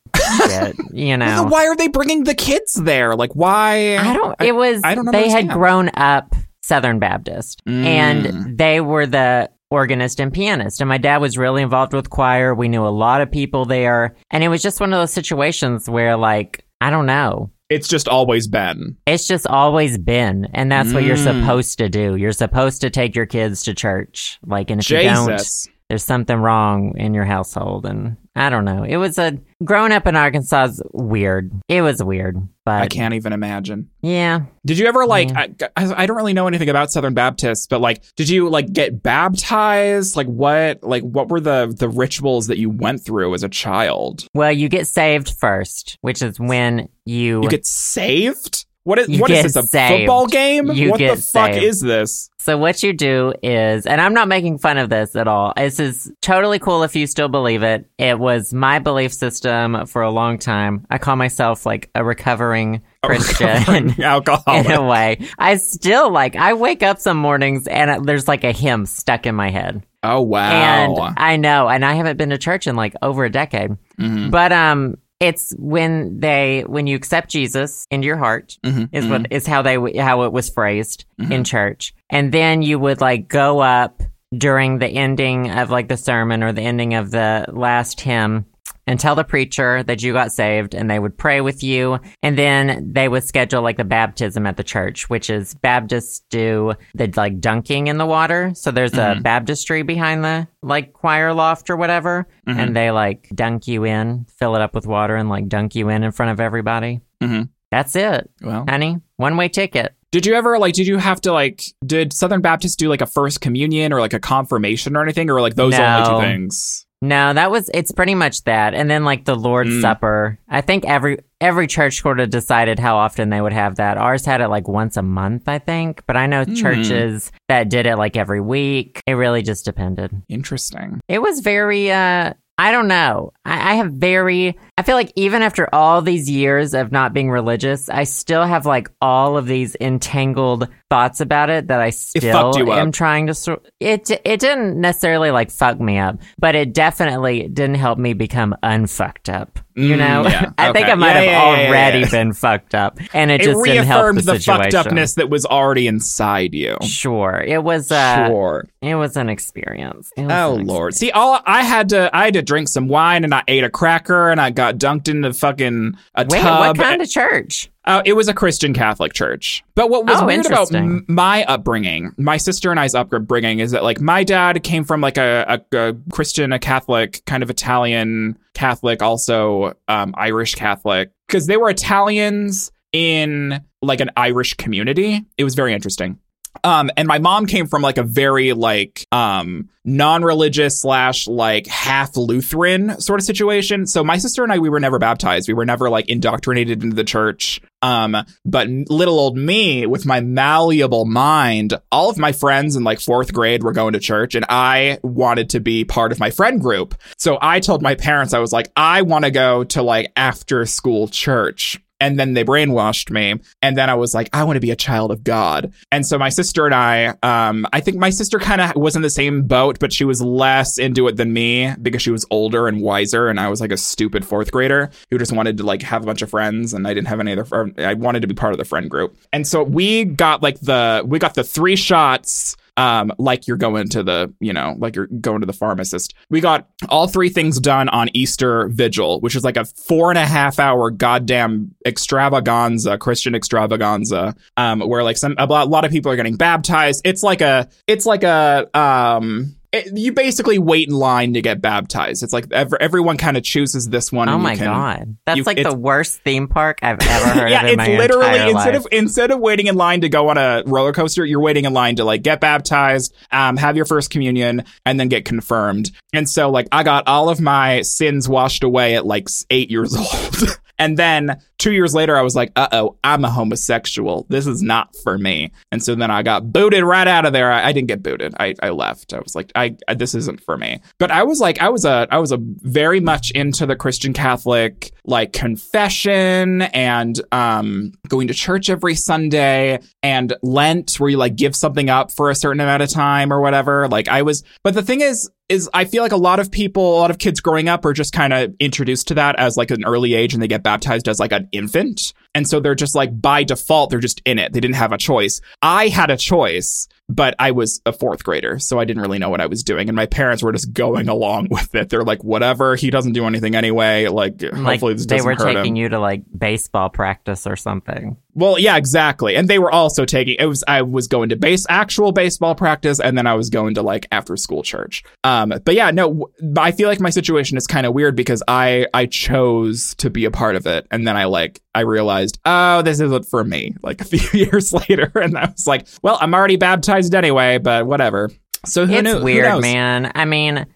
[0.49, 1.25] shit," you know.
[1.43, 3.15] Well, why are they bringing the kids there?
[3.15, 3.97] Like, why?
[3.97, 4.41] I don't.
[4.41, 4.81] It was.
[4.83, 7.85] I don't They had grown up Southern Baptist, Mm.
[7.85, 10.81] and they were the organist and pianist.
[10.81, 12.53] And my dad was really involved with choir.
[12.53, 15.89] We knew a lot of people there, and it was just one of those situations
[15.89, 17.51] where, like, I don't know.
[17.69, 18.97] It's just always been.
[19.07, 21.41] It's just always been, and that's what you're Mm.
[21.41, 22.17] supposed to do.
[22.17, 25.69] You're supposed to take your kids to church, like, and if you don't, Jesus.
[25.91, 27.85] There's something wrong in your household.
[27.85, 28.83] And I don't know.
[28.83, 31.51] It was a growing up in Arkansas is weird.
[31.67, 33.89] It was weird, but I can't even imagine.
[34.01, 35.31] yeah, Did you ever like?
[35.31, 35.47] Yeah.
[35.75, 39.03] I, I don't really know anything about Southern Baptists, but like, did you like get
[39.03, 40.15] baptized?
[40.15, 40.81] Like, what?
[40.81, 44.25] Like, what were the the rituals that you went through as a child?
[44.33, 47.43] Well, you get saved first, which is when you.
[47.43, 48.65] You get saved?
[48.83, 49.55] What is You what is this?
[49.57, 49.99] A saved.
[50.03, 50.71] football game?
[50.71, 51.63] You what the fuck saved.
[51.65, 52.30] is this?
[52.41, 55.53] So what you do is, and I'm not making fun of this at all.
[55.55, 57.89] This is totally cool if you still believe it.
[57.97, 60.85] It was my belief system for a long time.
[60.89, 64.01] I call myself like a recovering Christian.
[64.03, 64.65] alcoholic.
[64.65, 66.35] in a way, I still like.
[66.35, 70.21] I wake up some mornings and there's like a hymn stuck in my head, Oh
[70.21, 70.39] wow!
[70.41, 73.77] and I know, and I haven't been to church in like over a decade.
[73.99, 74.31] Mhm.
[74.31, 78.89] But um, it's when they when you accept Jesus into your heart Mhm.
[78.91, 81.31] is what is how they how it was phrased Mm-hmm.
[81.31, 84.01] in church, and then you would like go up
[84.35, 88.45] during the ending of like the sermon or the ending of the last hymn
[88.91, 92.37] and tell the preacher that you got saved and they would pray with you and
[92.37, 97.09] then they would schedule like the baptism at the church which is baptists do the
[97.15, 99.23] like dunking in the water so there's a Mhm.
[99.23, 102.57] baptistry behind the like choir loft or whatever Mhm.
[102.59, 105.87] and they like dunk you in fill it up with water and like dunk you
[105.87, 107.47] in in front of everybody Mhm.
[107.71, 110.73] that's it Well, honey one way ticket did you ever like?
[110.73, 111.63] Did you have to like?
[111.85, 115.39] Did Southern Baptists do like a first communion or like a confirmation or anything, or
[115.39, 116.85] like those only two things?
[117.01, 118.73] No, that was it's pretty much that.
[118.75, 119.81] And then like the Lord's Mm.
[119.81, 120.37] Supper.
[120.47, 123.97] I think every every church sort of decided how often they would have that.
[123.97, 126.03] Ours had it like once a month, I think.
[126.05, 126.55] But I know Mm.
[126.55, 129.01] churches that did it like every week.
[129.07, 130.11] It really just depended.
[130.29, 130.99] Interesting.
[131.07, 133.31] It was very uh I don't know.
[133.45, 137.29] I, I have very I feel like even after all these years of not being
[137.29, 142.57] religious, I still have like all of these entangled thoughts about it that I still
[142.57, 142.79] you up.
[142.79, 143.63] am trying to sort.
[143.79, 148.55] It it didn't necessarily like fuck me up, but it definitely didn't help me become
[148.63, 149.59] unfucked up.
[149.73, 150.51] You Mm, know, yeah.
[150.57, 150.89] I think.
[150.89, 154.01] I might Yeah, have yeah, already been fucked up, and it It just didn't help
[154.03, 156.75] reaffirmed the, the, fucked upness that was already inside you.
[156.81, 157.89] Sure, it was.
[157.89, 158.65] Uh, sure.
[158.81, 160.11] It was an experience.
[160.17, 160.93] Was Oh an lord.
[160.95, 163.69] See, all I had to I had to drink some wine and I ate a
[163.69, 166.59] cracker and I got dunked into fucking a Wait, tub.
[166.59, 167.69] what kind of church?
[167.85, 169.63] Uh, it was a Christian Catholic church.
[169.75, 173.71] But what was Oh, weird about m- my upbringing, my sister and I's upbringing, is
[173.71, 177.49] that like my dad came from like a, a, a Christian, a Catholic, kind of
[177.49, 185.25] Italian Catholic, also um, Irish Catholic, because they were Italians in like an Irish community.
[185.37, 186.19] It was very interesting.
[186.63, 192.15] Um, and my mom came from like a very like um non-religious slash like half
[192.15, 193.87] Lutheran sort of situation.
[193.87, 195.47] So my sister and I, we were never baptized.
[195.47, 197.61] We were never like indoctrinated into the church.
[197.81, 202.99] Um, but little old me with my malleable mind, all of my friends in like
[202.99, 206.61] fourth grade were going to church and I wanted to be part of my friend
[206.61, 206.93] group.
[207.17, 210.65] So I told my parents, I was like, I want to go to like after
[210.67, 211.79] school church.
[212.01, 213.39] And then they brainwashed me.
[213.61, 215.71] And then I was like, I want to be a child of God.
[215.91, 219.03] And so my sister and I, um, I think my sister kind of was in
[219.03, 222.67] the same boat, but she was less into it than me because she was older
[222.67, 223.29] and wiser.
[223.29, 226.05] And I was like a stupid fourth grader who just wanted to like have a
[226.07, 228.57] bunch of friends and I didn't have any other, I wanted to be part of
[228.57, 229.15] the friend group.
[229.31, 233.89] And so we got like the, we got the three shots um, like you're going
[233.89, 236.13] to the, you know, like you're going to the pharmacist.
[236.29, 240.17] We got all three things done on Easter Vigil, which is like a four and
[240.17, 246.11] a half hour goddamn extravaganza, Christian extravaganza, um, where like some a lot, of people
[246.11, 247.01] are getting baptized.
[247.03, 251.61] It's like a, it's like a, um, it, you basically wait in line to get
[251.61, 252.23] baptized.
[252.23, 254.27] It's like every, everyone kind of chooses this one.
[254.29, 257.65] Oh my can- god, that's you- like the worst theme park I've ever heard yeah,
[257.65, 258.85] of in it's literally instead life.
[258.85, 261.73] of instead of waiting in line to go on a roller coaster, you're waiting in
[261.73, 265.91] line to like get baptized, um, have your first communion, and then get confirmed.
[266.13, 269.95] And so, like, I got all of my sins washed away at like eight years
[269.97, 270.59] old.
[270.77, 274.25] And then two years later, I was like, uh oh, I'm a homosexual.
[274.29, 275.51] This is not for me.
[275.71, 277.51] And so then I got booted right out of there.
[277.51, 278.33] I, I didn't get booted.
[278.39, 279.13] I, I left.
[279.13, 280.81] I was like, I, I this isn't for me.
[280.97, 284.11] But I was like, I was a I was a very much into the Christian
[284.11, 291.35] Catholic like confession and um going to church every Sunday and Lent where you like
[291.35, 293.87] give something up for a certain amount of time or whatever.
[293.87, 296.97] Like I was but the thing is is I feel like a lot of people,
[296.97, 299.69] a lot of kids growing up are just kind of introduced to that as like
[299.69, 302.13] an early age and they get baptized as like an infant.
[302.33, 304.53] And so they're just like by default, they're just in it.
[304.53, 305.41] They didn't have a choice.
[305.61, 309.29] I had a choice, but I was a fourth grader, so I didn't really know
[309.29, 309.89] what I was doing.
[309.89, 311.89] And my parents were just going along with it.
[311.89, 314.07] They're like, whatever, he doesn't do anything anyway.
[314.07, 315.83] Like, like hopefully this doesn't hurt They were taking him.
[315.83, 318.17] you to like baseball practice or something.
[318.33, 319.35] Well, yeah, exactly.
[319.35, 323.01] And they were also taking it was I was going to base actual baseball practice
[323.01, 325.03] and then I was going to like after school church.
[325.25, 328.87] Um but yeah, no I feel like my situation is kind of weird because I
[328.93, 332.81] I chose to be a part of it and then I like I realized, "Oh,
[332.81, 336.33] this isn't for me." Like a few years later and I was like, "Well, I'm
[336.33, 338.29] already baptized anyway, but whatever."
[338.65, 339.17] So who it's knew?
[339.17, 339.61] Who weird, knows?
[339.63, 340.11] man.
[340.13, 340.67] I mean,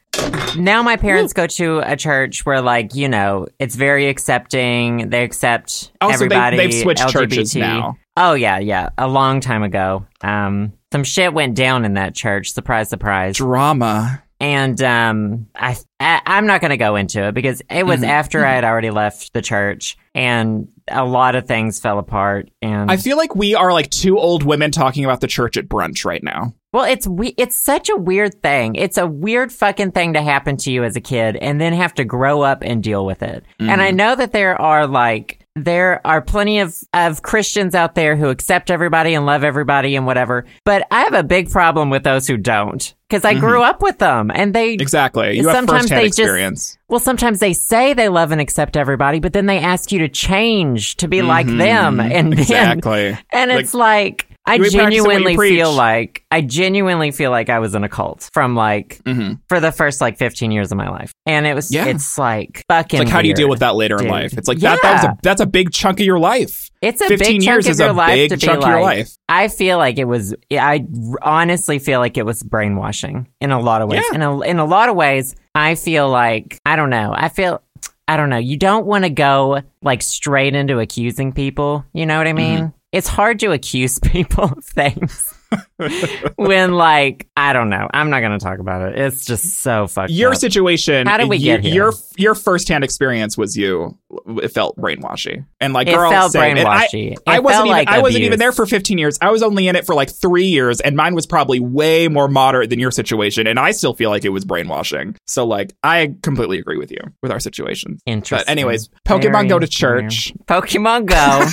[0.57, 5.09] now my parents go to a church where, like, you know, it's very accepting.
[5.09, 6.57] They accept Oh, so they- everybody.
[6.57, 7.11] they've switched LGBT.
[7.11, 7.95] churches now.
[8.17, 10.05] Oh yeah, yeah, a long time ago.
[10.21, 12.53] Um, some shit went down in that church.
[12.53, 13.35] Surprise, surprise.
[13.35, 14.23] Drama.
[14.39, 18.07] And um, I, I I'm not gonna go into it because it was Mhm.
[18.07, 22.49] after I had already left the church, and a lot of things fell apart.
[22.61, 25.67] And I feel like we are like two old women talking about the church at
[25.69, 26.53] brunch right now.
[26.73, 28.75] Well, it's we- it's such a weird thing.
[28.75, 31.93] It's a weird fucking thing to happen to you as a kid and then have
[31.95, 33.45] to grow up and deal with it.
[33.59, 38.15] And I know that there are like there are plenty of of Christians out there
[38.15, 40.45] who accept everybody and love everybody and whatever.
[40.65, 43.69] But I have a big problem with those who don't because I grew mm-hmm.
[43.69, 45.37] up with them and they Exactly.
[45.37, 46.77] You have Sometimes they just- experience.
[46.89, 50.09] well, sometimes they say they love and accept everybody, but then they ask you to
[50.09, 51.57] change to be like mm-hmm.
[51.57, 53.17] them, and then, Exactly.
[53.31, 57.31] and Like, it's like I you practice what you genuinely feel like I genuinely feel
[57.31, 59.39] like I was in a cult from like Mhm.
[59.49, 61.85] for the first like 15 years of my life, and it was Yeah.
[61.85, 63.01] it's like fucking.
[63.01, 64.33] It's like how do you deal with that later in life?
[64.37, 64.79] It's like that.
[64.83, 66.69] That was a that's a big chunk of your life.
[66.81, 68.57] It's a 15 big chunk years of is your a life big to be chunk
[68.57, 68.71] of like.
[68.71, 69.09] your life.
[69.27, 70.35] I feel like it was.
[70.51, 70.85] I
[71.23, 74.03] honestly feel like it was brainwashing in a lot of ways.
[74.11, 74.15] Yeah.
[74.15, 77.13] In a in a lot of ways, I feel like I don't know.
[77.15, 77.61] I feel.
[78.07, 78.37] I don't know.
[78.37, 81.83] You don't want to go like straight into accusing people.
[81.91, 82.57] You know what I mean?
[82.59, 82.67] Mm-hmm.
[82.91, 85.33] It's hard to accuse people of things
[86.35, 87.87] when, like, I don't know.
[87.93, 88.99] I'm not going to talk about it.
[88.99, 90.37] It's just so fucked Your up.
[90.37, 91.07] situation.
[91.07, 91.73] How did we you- get here?
[91.73, 93.97] Your your firsthand experience was you.
[94.41, 96.57] It felt brainwashy, and like It girl, felt same.
[96.57, 97.67] And I- It I, wasn't felt even.
[97.77, 99.17] like I wasn't even there for 15 years.
[99.21, 102.27] I was only in it for like three years, and mine was probably way more
[102.29, 103.45] moderate than your situation.
[103.47, 105.15] And I still feel like it was brainwashing.
[105.27, 107.97] So like, I completely agree with you with our situation.
[108.05, 108.45] Interesting.
[108.45, 110.31] But anyways, Pokemon Go to church.
[110.45, 111.45] Pokemon Go.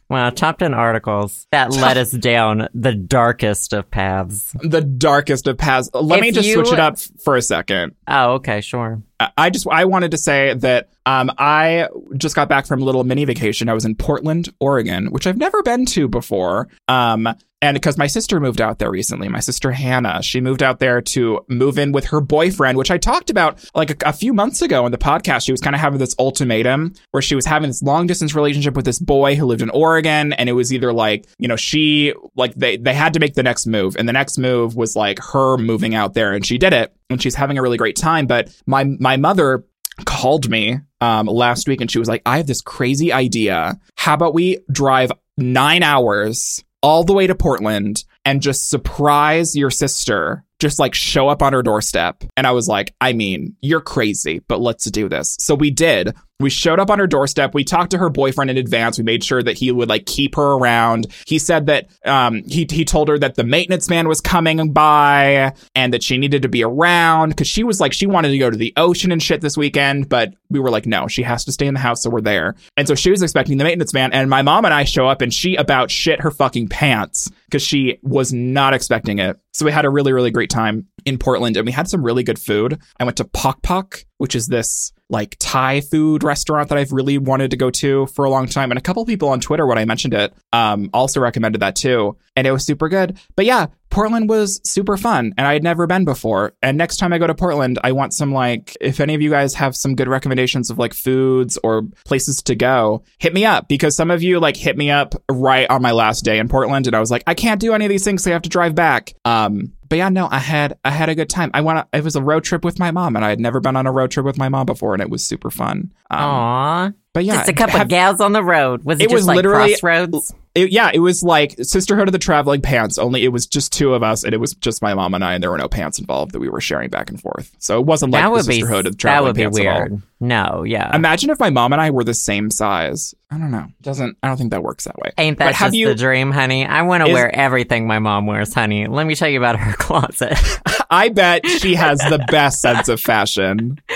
[0.14, 4.54] wow, top 10 articles that led us down the darkest of paths.
[4.62, 5.90] The darkest of paths.
[5.92, 7.94] Let If me just you- switch it up for a second.
[8.08, 9.02] Oh, okay, sure.
[9.36, 13.04] I- just I wanted to say that um I just got back from a little
[13.04, 13.68] mini vacation.
[13.68, 16.68] I was in Portland, Oregon, which I've never been to before.
[16.88, 17.28] Um
[17.62, 21.00] and because my sister moved out there recently, my sister Hannah, she moved out there
[21.00, 24.60] to move in with her boyfriend, which I talked about like a, a few months
[24.60, 25.46] ago in the podcast.
[25.46, 28.74] She was kind of having this ultimatum where she was having this long distance relationship
[28.76, 32.12] with this boy who lived in Oregon, and it was either like you know she
[32.36, 35.18] like they they had to make the next move, and the next move was like
[35.32, 38.26] her moving out there, and she did it, and she's having a really great time.
[38.26, 39.64] But my my mother
[40.04, 43.78] called me um, last week and she was like, I have this crazy idea.
[43.96, 49.70] How about we drive nine hours all the way to Portland and just surprise your
[49.70, 50.44] sister?
[50.58, 52.24] Just like show up on her doorstep.
[52.36, 55.36] And I was like, I mean, you're crazy, but let's do this.
[55.40, 56.14] So we did.
[56.40, 57.54] We showed up on her doorstep.
[57.54, 58.98] We talked to her boyfriend in advance.
[58.98, 61.06] We made sure that he would like keep her around.
[61.26, 65.54] He said that um, he he told her that the maintenance man was coming by
[65.76, 68.50] and that she needed to be around because she was like she wanted to go
[68.50, 71.52] to the ocean and shit this weekend, but we were like, no, she has to
[71.52, 72.54] stay in the house, so we're there.
[72.76, 75.20] And so she was expecting the maintenance man, and my mom and I show up,
[75.20, 79.38] and she about shit her fucking pants because she was not expecting it.
[79.52, 82.24] So we had a really, really great time in Portland, and we had some really
[82.24, 82.80] good food.
[82.98, 87.16] I went to Pok Pok, which is this like Thai food restaurant that I've really
[87.16, 88.70] wanted to go to for a long time.
[88.70, 92.16] And a couple people on Twitter, when I mentioned it, um, also recommended that too.
[92.36, 93.16] And it was super good.
[93.36, 96.54] But yeah, Portland was super fun and I had never been before.
[96.60, 99.30] And next time I go to Portland, I want some like, if any of you
[99.30, 103.68] guys have some good recommendations of like foods or places to go, hit me up
[103.68, 106.88] because some of you like hit me up right on my last day in Portland.
[106.88, 108.24] And I was like, I can't do any of these things.
[108.24, 109.14] So I have to drive back.
[109.24, 111.52] Um, but yeah, no, I had I had a good time.
[111.54, 111.86] I went.
[111.92, 113.92] It was a road trip with my mom, and I had never been on a
[113.92, 115.92] road trip with my mom before, and it was super fun.
[116.10, 116.94] Um, Aww.
[117.12, 118.82] but yeah, just a couple have- of gals on the road.
[118.84, 120.34] Was it, It just was like literally- crossroads?
[120.54, 122.98] It- yeah, it was like Sisterhood of the Traveling Pants.
[122.98, 125.34] Only it was just two of us, and it was just my mom and I,
[125.34, 127.50] and there were no pants involved that we were sharing back and forth.
[127.58, 129.42] So it wasn't like that the would be Sisterhood of the that Traveling would be
[129.42, 129.78] Pants at all.
[129.80, 130.02] weird.
[130.20, 130.94] No, yeah.
[130.96, 133.14] Imagine if my mom and I were the same size.
[133.30, 133.66] I don't know.
[133.82, 135.10] Doesn't I don't think that works that way.
[135.18, 136.64] Ain't But that have just you- the dream, honey?
[136.64, 138.86] I want to wear everything my mom wears, honey.
[138.86, 140.38] Let me tell you about her closet.
[140.90, 143.80] I bet she has the best sense of fashion.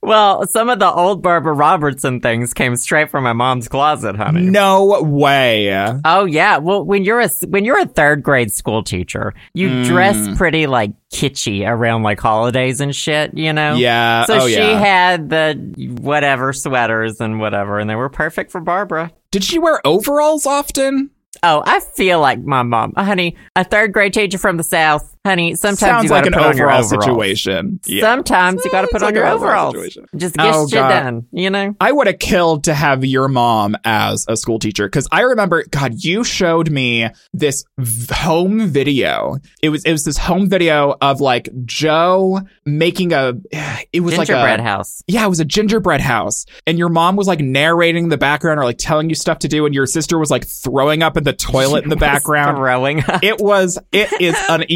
[0.00, 4.42] well, some of the old Barbara Robertson things came straight from my mom's closet, honey.
[4.42, 5.72] No way.
[6.04, 6.58] Oh yeah.
[6.58, 9.84] Well, when you're a when you're a third grade school teacher, you Mm.
[9.86, 13.74] dress pretty like kitschy around like holidays and shit, you know.
[13.74, 14.24] Yeah.
[14.26, 14.78] So oh she yeah.
[14.78, 19.10] had the whatever sweaters and whatever, and they were perfect for Barbara.
[19.30, 21.10] Did she wear overalls often?
[21.42, 25.54] Oh, I feel like my mom, honey, a third grade teacher from the south, honey.
[25.54, 27.80] Sometimes Sounds you got like to an put on your overall situation.
[27.86, 28.02] Yeah.
[28.02, 29.74] Sometimes you got to put like on your overall overalls.
[29.74, 30.06] situation.
[30.16, 31.74] Just get Oh, shit done, you know.
[31.80, 35.64] I would have killed to have your mom as a school teacher because I remember,
[35.70, 39.36] God, you showed me this v- home video.
[39.62, 43.34] It was it was this home video of like Joe making a.
[43.90, 45.02] It was like Gingerbread a house.
[45.06, 48.64] yeah, it was a gingerbread house, and your mom was like narrating the background or
[48.64, 51.32] like telling you stuff to do, and your sister was like throwing up in the
[51.32, 52.58] toilet in the background.
[52.58, 53.22] Throwing up.
[53.24, 54.64] It was it is an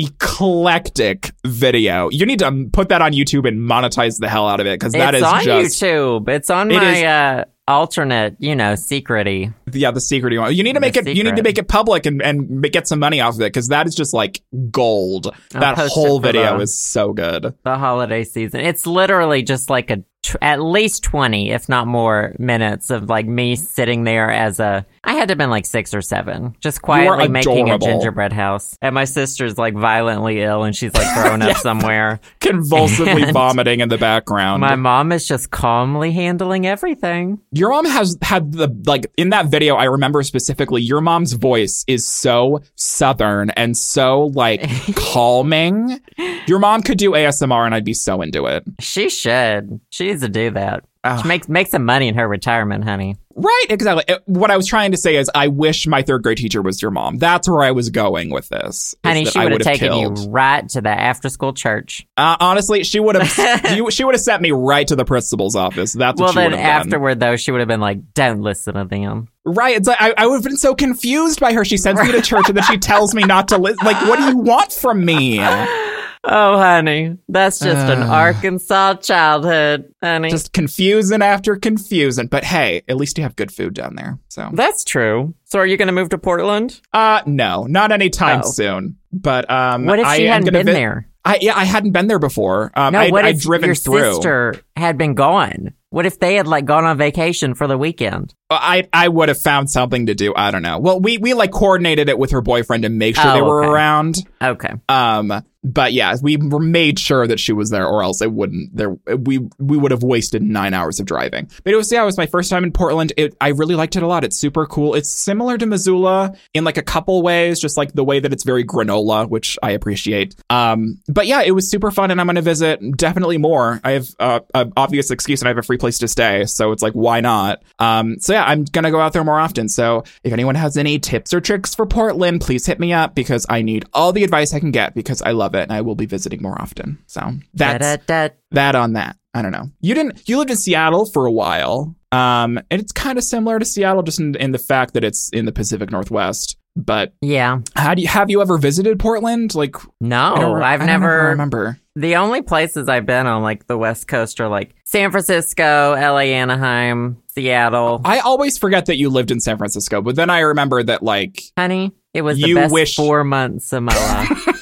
[0.42, 2.08] eclectic video.
[2.10, 4.92] You need to put that on YouTube and monetize the hell out of it because
[4.92, 6.28] that it's is on just YouTube.
[6.28, 9.54] It's on It my is- uh, alternate, you know, secrety.
[9.72, 10.54] yeah the secret you want.
[10.54, 11.06] You need to The make it.
[11.16, 13.68] You need to make it public and and get some money off of it because
[13.68, 15.28] that is just like gold.
[15.54, 17.54] I'll that whole video the- is so good.
[17.64, 18.60] The holiday season.
[18.60, 23.26] It's literally just like a tw- at least 20, if not more, minutes of like
[23.26, 24.84] me sitting there as a.
[25.04, 28.78] I had to have been like six or seven, just quietly making a gingerbread house.
[28.80, 32.20] And my sister's like violently ill and she's like thrown up somewhere.
[32.40, 34.60] Convulsively And- vomiting in the background.
[34.60, 37.40] My mom is just calmly handling everything.
[37.50, 39.74] Your mom has had the like in that video.
[39.74, 40.82] I remember specifically.
[40.82, 44.62] Your mom's voice is so southern and so like
[44.94, 46.00] calming.
[46.46, 48.62] Your mom could do ASMR, and I'd be so into it.
[48.80, 49.80] She should.
[49.90, 50.84] She needs to do that.
[51.04, 51.20] Ugh.
[51.22, 53.16] She makes make some money in her retirement, honey.
[53.34, 54.04] Right, exactly.
[54.08, 56.80] Uh, What I was trying to say is, I wish my third grade teacher was
[56.82, 57.18] your mom.
[57.18, 58.76] That's where I was going with this.
[58.76, 60.18] is Honey, she would have taken killed.
[60.18, 62.06] you right to the after school church.
[62.16, 63.28] Uh, honestly, she would have.
[63.92, 65.92] she would have sent me right to the principal's office.
[65.92, 66.86] That's what Well, she then would have done.
[66.88, 69.76] afterward, though, she would have been like, "Don't listen to them." Right.
[69.76, 71.64] It's like I, I would have been so confused by her.
[71.64, 73.84] She sends me to church and then she tells me not to listen.
[73.84, 75.38] Like, what do you want from me?
[76.24, 78.06] Oh, honey, that's just an Uh.
[78.06, 80.30] Arkansas childhood, honey.
[80.30, 82.28] Just confusing after confusing.
[82.28, 84.18] But hey, at least you have good food down there.
[84.28, 85.34] So, that's true.
[85.44, 86.80] So, are you going to move to Portland?
[86.92, 88.50] uh, no, not anytime Oh.
[88.50, 88.98] soon.
[89.12, 91.08] But um, What if I she am hadn't been vi- there?
[91.24, 92.72] I yeah, I hadn't been there before.
[92.74, 94.14] Um, No, I, what I'd if driven your through.
[94.14, 95.74] sister had been gone?
[95.90, 98.34] What if they had like gone on vacation for the weekend?
[98.50, 100.32] I I would have found something to do.
[100.34, 100.78] I don't know.
[100.78, 103.62] Well, we we like coordinated it with her boyfriend to make sure Oh, they were
[103.62, 103.70] okay.
[103.72, 104.16] around.
[104.42, 104.70] Okay.
[104.88, 108.76] Um, but yeah, we made sure that she was there, or else it wouldn't.
[108.76, 111.48] There, we we would have wasted nine hours of driving.
[111.62, 113.12] But it was yeah, it was my first time in Portland.
[113.16, 114.24] It I really liked it a lot.
[114.24, 114.94] It's super cool.
[114.94, 118.42] It's similar to Missoula in like a couple ways, just like the way that it's
[118.42, 120.34] very granola, which I appreciate.
[120.50, 123.80] Um, but yeah, it was super fun, and I'm gonna visit definitely more.
[123.84, 126.72] I have uh, an obvious excuse, and I have a free place to stay, so
[126.72, 127.62] it's like why not?
[127.78, 129.68] Um, so yeah, I'm gonna go out there more often.
[129.68, 133.46] So if anyone has any tips or tricks for Portland, please hit me up because
[133.48, 135.94] I need all the advice I can get because I love it and I will
[135.94, 136.98] be visiting more often.
[137.06, 138.34] So that's Da-da-da.
[138.52, 139.16] that on that.
[139.34, 139.70] I don't know.
[139.80, 140.28] You didn't.
[140.28, 144.02] You lived in Seattle for a while, um, and it's kind of similar to Seattle,
[144.02, 146.58] just in, in the fact that it's in the Pacific Northwest.
[146.76, 147.60] But Yeah.
[147.76, 149.54] how do you have you ever visited Portland?
[149.54, 151.28] Like, No, I've I don't know if I never.
[151.28, 151.78] remember.
[151.96, 156.32] The only places I've been on like the West Coast are like San Francisco, LA,
[156.32, 158.00] Anaheim, Seattle.
[158.04, 161.42] I always forget that you lived in San Francisco, but then I remember that like
[161.58, 164.61] Honey, it was the You best wish- four months of my life.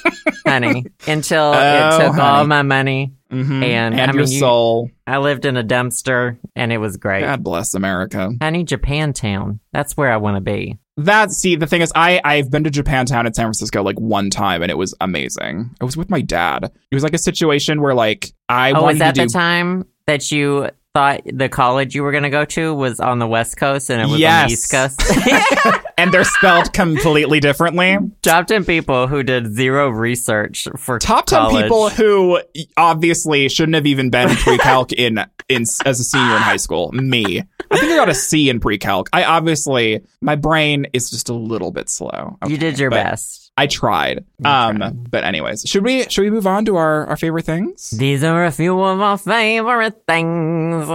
[0.51, 3.13] honey, until Oh, it took all my money.
[3.31, 4.89] mhm, And, and I your mean, you- soul.
[5.07, 7.21] I lived in a dumpster and it was great.
[7.21, 8.31] God bless America.
[8.39, 9.59] I Honey, Japantown.
[9.73, 10.77] That's where I want to be.
[10.97, 14.29] That see, the thing is, I I've been to Japantown in San Francisco like one
[14.29, 15.71] time, and it was amazing.
[15.81, 16.65] I was with my dad.
[16.91, 20.31] It was like a situation where like I oh, was that do the time that
[20.31, 23.89] you thought the college you were going to go to was on the West Coast
[23.89, 25.01] and it was on the East Coast?
[25.97, 27.97] and they're spelled completely differently.
[28.21, 31.63] Top 10 people who did zero research for Top ten college.
[31.63, 32.41] people who
[32.77, 35.19] obviously shouldn't have even been in pre-calc in
[35.49, 36.91] in as a senior in high school.
[36.91, 37.39] Me,
[37.71, 39.09] I think I got a C in pre-calc.
[39.13, 42.37] I obviously my brain is just a little bit slow.
[42.47, 43.40] you did your best.
[43.61, 44.25] I tried.
[44.39, 45.11] You Um, tried.
[45.11, 47.89] but anyways, should we should we move on to our our favorite things?
[47.91, 50.89] These are a few of our favorite things.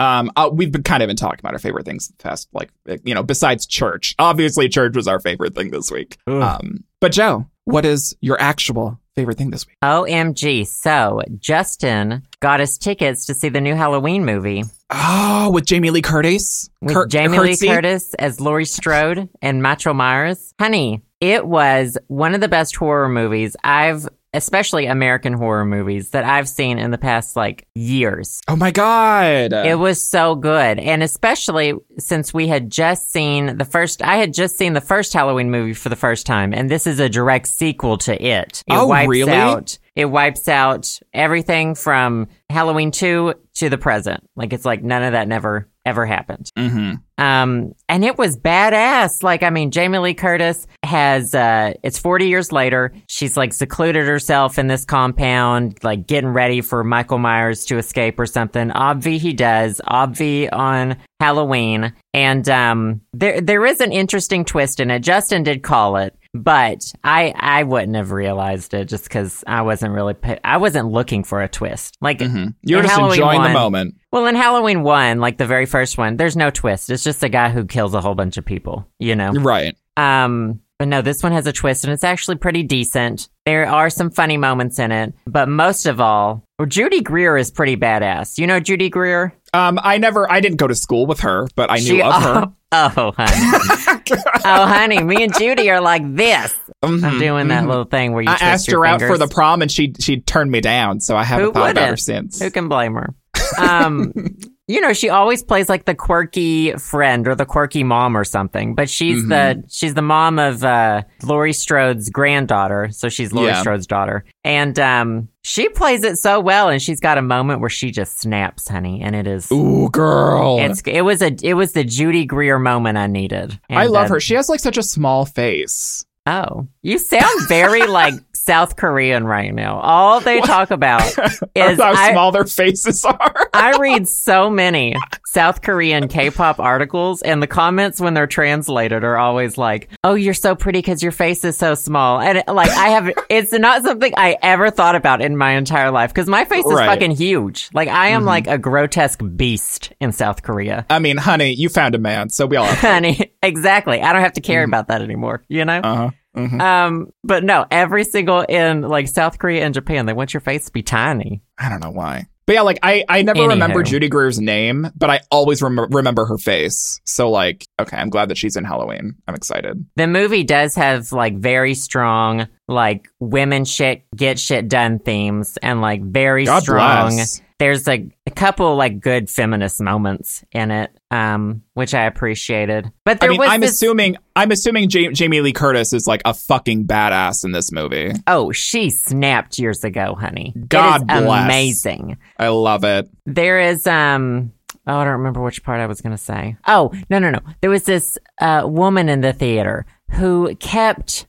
[0.00, 2.70] Um, uh, we've been kind of been talking about our favorite things the past, like
[3.04, 4.14] you know, besides church.
[4.18, 6.16] Obviously, church was our favorite thing this week.
[6.28, 6.40] Ugh.
[6.40, 9.76] Um, but Joe, what is your actual favorite thing this week?
[9.82, 10.66] OMG.
[10.68, 16.00] So, Justin got us tickets to see the new Halloween movie Oh, with Jamie Lee
[16.02, 17.66] Curtis, with Cur- Jamie Curtsy?
[17.68, 20.54] Lee Curtis as Laurie Strode and Michael Myers.
[20.60, 26.24] Honey, it was one of the best horror movies I've, especially American horror movies, that
[26.24, 28.40] I've seen in the past like years.
[28.46, 29.52] Oh my god!
[29.52, 30.78] It was so good.
[30.78, 35.12] And especially since we had just seen the first, I had just seen the first
[35.12, 36.52] Halloween movie for the first time.
[36.54, 38.62] And this is a direct sequel to it.
[38.66, 39.32] It Oh, really?
[39.32, 44.22] out, it wipes out everything from Halloween 2 to the present.
[44.36, 46.52] Like it's like none of that never, ever happened.
[46.56, 49.24] hmm Um, and it was badass.
[49.24, 52.92] Like, I mean, Jamie Lee Curtis has, uh, it's 40 years later.
[53.08, 58.20] She's like secluded herself in this compound, like getting ready for Michael Myers to escape
[58.20, 58.68] or something.
[58.70, 59.80] Obvi he does.
[59.88, 61.92] Obvi on Halloween.
[62.14, 65.00] And, um, there, there is an interesting twist in it.
[65.00, 66.14] Justin did call it.
[66.42, 70.14] But I I wouldn't have realized it just because I wasn't really
[70.44, 71.96] I wasn't looking for a twist.
[72.00, 73.94] Like hmm You're just Halloween enjoying the moment.
[74.12, 76.90] well, in Halloween 1, like the very first one, there's no twist.
[76.90, 79.30] It's just a guy who kills a whole bunch of people, you know?
[79.32, 79.76] Right.
[79.96, 83.28] Um, but no, this one has a twist and it's actually pretty decent.
[83.46, 87.76] There are some funny moments in it, but most of all, Judy Greer is pretty
[87.76, 88.38] badass.
[88.38, 89.34] You know Judy Greer?
[89.52, 92.22] Um, I never, I didn't go to school with her, but I knew She- of
[92.22, 92.52] her.
[92.70, 94.02] Oh, honey.
[94.44, 96.54] oh, honey, me and Judy are like this.
[96.82, 97.68] I'm Mhm, doing that mhm.
[97.68, 100.50] little thing where you I asked her out for the prom, and she she turned
[100.50, 101.00] me down.
[101.00, 102.40] So I haven't Who thought about her since.
[102.40, 103.14] Who can blame her?
[103.58, 104.12] Um,
[104.68, 108.74] you know, she always plays like the quirky friend or the quirky mom or something.
[108.74, 109.28] But she's Mm-hmm.
[109.30, 113.60] the she's the mom of uh, Laurie Strode's granddaughter, so she's Laurie Yeah.
[113.60, 116.68] Strode's daughter, and um, she plays it so well.
[116.68, 119.50] And she's got a moment where she just snaps, honey, and it is.
[119.50, 120.58] Ooh, girl.
[120.60, 123.58] It's it was a it was the Judy Greer moment I needed.
[123.70, 124.20] I love uh, her.
[124.20, 126.04] She has like such a small face.
[126.26, 128.12] Oh, you sound very like
[128.48, 129.78] South Korean right now.
[129.80, 131.02] All they talk about
[131.54, 133.34] is how I, small their faces are.
[133.52, 134.94] I read so many
[135.26, 140.32] South Korean K-pop articles, and the comments when they're translated are always like, "Oh, you're
[140.32, 144.14] so pretty because your face is so small." And like, I have, it's not something
[144.16, 146.86] I ever thought about in my entire life because my face is Right.
[146.86, 147.68] fucking huge.
[147.74, 150.86] Like, I am like a grotesque beast in South Korea.
[150.88, 152.64] I mean, honey, you found a man, so we all.
[152.64, 154.00] have Honey, exactly.
[154.00, 155.44] I don't have to care about that anymore.
[155.48, 155.80] You know.
[155.84, 156.46] Uh huh.
[156.48, 160.40] hmm Um, but no, every single in like South Korea and Japan, they want your
[160.40, 161.42] face to be tiny.
[161.58, 162.26] I don't know why.
[162.46, 163.48] But yeah, like I, I never Anywho.
[163.50, 166.98] remember Judy Greer's name, but I always rem- remember her face.
[167.04, 169.16] So like, okay, I'm glad that she's in Halloween.
[169.28, 169.84] I'm excited.
[169.96, 175.82] The movie does have like very strong like women shit get shit done themes and
[175.82, 177.16] like very God strong.
[177.16, 177.42] bless.
[177.58, 182.90] There's a, a couple like good feminist moments in it, um, which I appreciated.
[183.04, 186.06] But I there mean, was I'm this, assuming I'm assuming Ja- Jamie Lee Curtis is
[186.06, 188.12] like a fucking badass in this movie.
[188.26, 190.54] oh, she snapped years ago, honey.
[190.68, 191.44] God bless.
[191.44, 192.18] amazing.
[192.38, 193.08] I love it.
[193.26, 194.52] There is um
[194.86, 196.56] oh I don't remember which part I was gonna say.
[196.66, 197.40] Oh, no no no.
[197.60, 201.26] There was this uh woman in the theater who kept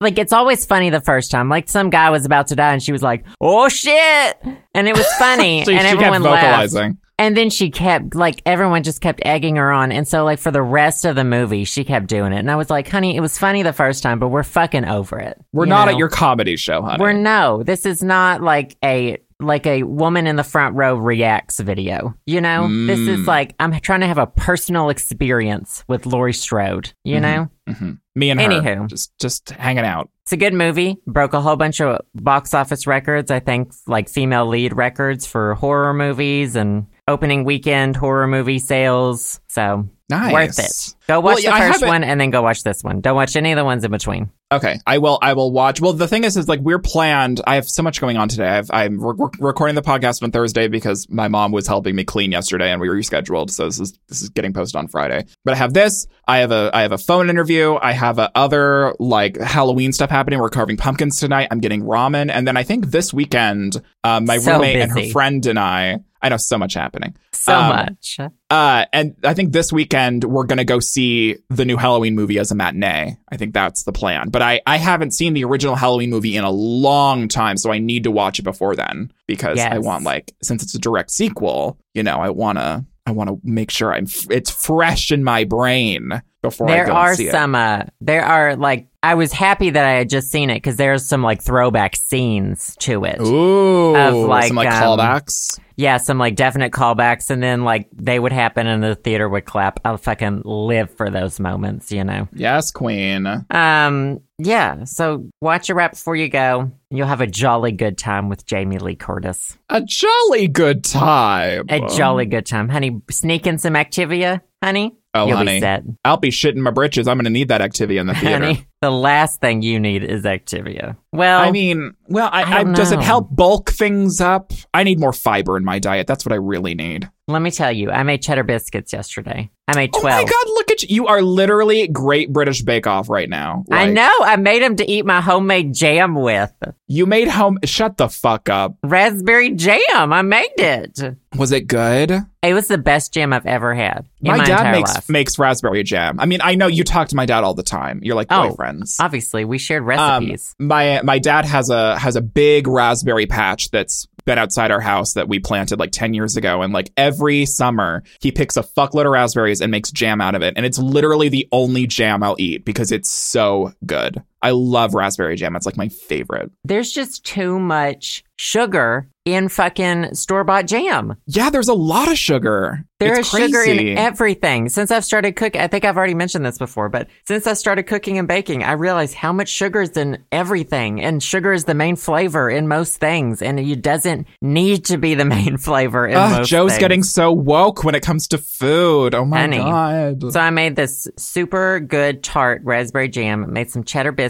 [0.00, 1.48] like it's always funny the first time.
[1.48, 4.36] Like some guy was about to die and she was like, Oh shit
[4.74, 6.74] and it was funny So and everyone laughed.
[7.20, 9.90] And then she kept like everyone just kept egging her on.
[9.90, 12.38] And so like for the rest of the movie she kept doing it.
[12.38, 15.18] And I was like, honey, it was funny the first time, but we're fucking over
[15.18, 15.36] it.
[15.52, 15.92] We're You not know?
[15.92, 17.00] at your comedy show, honey.
[17.02, 17.64] We're no.
[17.64, 22.12] This is not like a like a woman in the front row reacts video.
[22.26, 23.26] You know, this is Mm.
[23.26, 26.92] like I'm trying to have a personal experience with Laurie Strode.
[27.04, 27.22] You Mhm.
[27.22, 30.10] know, hmm Me and her, just just hanging out.
[30.24, 30.96] it's a good movie.
[31.06, 33.30] Broke a whole bunch of box office records.
[33.30, 39.40] I think like female lead records for horror movies and opening weekend horror movie sales.
[39.48, 40.32] So Nice.
[40.32, 40.94] worth it.
[41.06, 43.00] Go watch Well, the I first haven't- one and then go watch this one.
[43.00, 44.30] Don't watch any of the ones in between.
[44.50, 45.18] Okay, I will.
[45.20, 45.78] I will watch.
[45.78, 47.42] Well, the thing is, is like we're planned.
[47.46, 48.48] I have so much going on today.
[48.48, 52.02] I've, I'm re- re- recording the podcast on Thursday because my mom was helping me
[52.02, 53.50] clean yesterday, and we rescheduled.
[53.50, 55.26] So this is this is getting posted on Friday.
[55.44, 56.06] But I have this.
[56.26, 57.74] I have a I have a phone interview.
[57.74, 60.38] I have a other like Halloween stuff happening.
[60.38, 61.48] We're carving pumpkins tonight.
[61.50, 65.10] I'm getting ramen, and then I think this weekend, uh, my So roommate and her
[65.10, 65.98] friend and I.
[66.20, 67.14] I know so much happening.
[67.32, 68.18] So Um, much.
[68.50, 72.50] Uh, and I think this weekend we're gonna go see the new Halloween movie as
[72.50, 73.16] a matinee.
[73.30, 74.30] I think that's the plan.
[74.30, 77.78] But I, I haven't seen the original Halloween movie in a long time, so I
[77.78, 81.78] need to watch it before then because I want like since it's a direct sequel,
[81.94, 85.44] you know, I wanna I want to make sure I'm f- it's fresh in my
[85.44, 89.92] brain before I There are some, uh, there are like, I was happy that I
[89.92, 93.20] had just seen it because there's some like throwback scenes to it.
[93.20, 95.60] Ooh, Of, like, some like um, callbacks.
[95.76, 99.44] Yeah, some like definite callbacks, and then like they would happen and the theater would
[99.44, 99.78] clap.
[99.84, 102.26] I'll fucking live for those moments, you know?
[102.34, 103.26] Yes, Queen.
[103.50, 106.72] Um, yeah, so watch it right before you go.
[106.90, 109.56] You'll have a jolly good time with Jamie Lee Curtis.
[109.68, 111.66] A jolly good time.
[111.68, 112.68] A jolly good time.
[112.68, 114.96] Honey, sneak in some Activia, honey.
[115.14, 115.56] Oh, You'll honey.
[115.56, 115.84] be set.
[116.04, 117.08] I'll be shitting my britches.
[117.08, 118.44] I'm gonna need that activity in the theater.
[118.46, 120.96] Honey, the last thing you need is Activia.
[121.12, 124.52] Well, I mean, well, I, I I, does it help bulk things up?
[124.74, 126.06] I need more fiber in my diet.
[126.06, 127.08] That's what I really need.
[127.28, 129.50] let me tell you, I made cheddar biscuits yesterday.
[129.66, 130.22] I made oh twelve.
[130.22, 130.26] Oh 12.
[130.26, 130.88] my god, look at you.
[130.94, 133.64] You are literally Great British Bake Off right now.
[133.70, 134.10] I know.
[134.22, 136.52] I made them to eat my homemade jam with.
[136.86, 137.58] You made home.
[137.64, 138.76] Shut the fuck up.
[138.82, 140.12] Raspberry jam.
[140.12, 141.00] I made it.
[141.36, 142.12] Was it good?
[142.42, 145.08] It was the best jam I've ever had in my, my dad entire makes life.
[145.08, 146.20] makes raspberry jam.
[146.20, 148.00] I mean, I know you talk to my dad all the time.
[148.02, 148.96] You're like Oh, boyfriends.
[149.00, 150.54] Obviously, we shared Um, recipes.
[150.58, 155.14] my my dad has a has a big raspberry patch that's been outside our house
[155.14, 159.06] that we planted like 10 years ago and like every summer he picks a fuckload
[159.06, 162.36] of raspberries and makes jam out of it and it's literally the only jam I'll
[162.38, 164.22] eat because it's so good.
[164.42, 165.56] I love raspberry jam.
[165.56, 166.50] It's like my favorite.
[166.64, 171.16] There's just too much sugar in fucking store bought jam.
[171.26, 172.84] Yeah, there's a lot of sugar.
[173.00, 173.92] There is it's sugar crazy.
[173.92, 174.68] in everything.
[174.68, 177.82] Since I've started cooking, I think I've already mentioned this before, but since I started
[177.84, 181.00] cooking and baking, I realized how much sugar is in everything.
[181.02, 183.42] And sugar is the main flavor in most things.
[183.42, 186.80] And it doesn't need to be the main flavor in Ugh, Joe's things.
[186.80, 189.14] getting so woke when it comes to food.
[189.14, 189.58] Oh my Honey.
[189.58, 190.32] god.
[190.32, 194.27] So I made this super good tart raspberry jam, made some cheddar biscuits.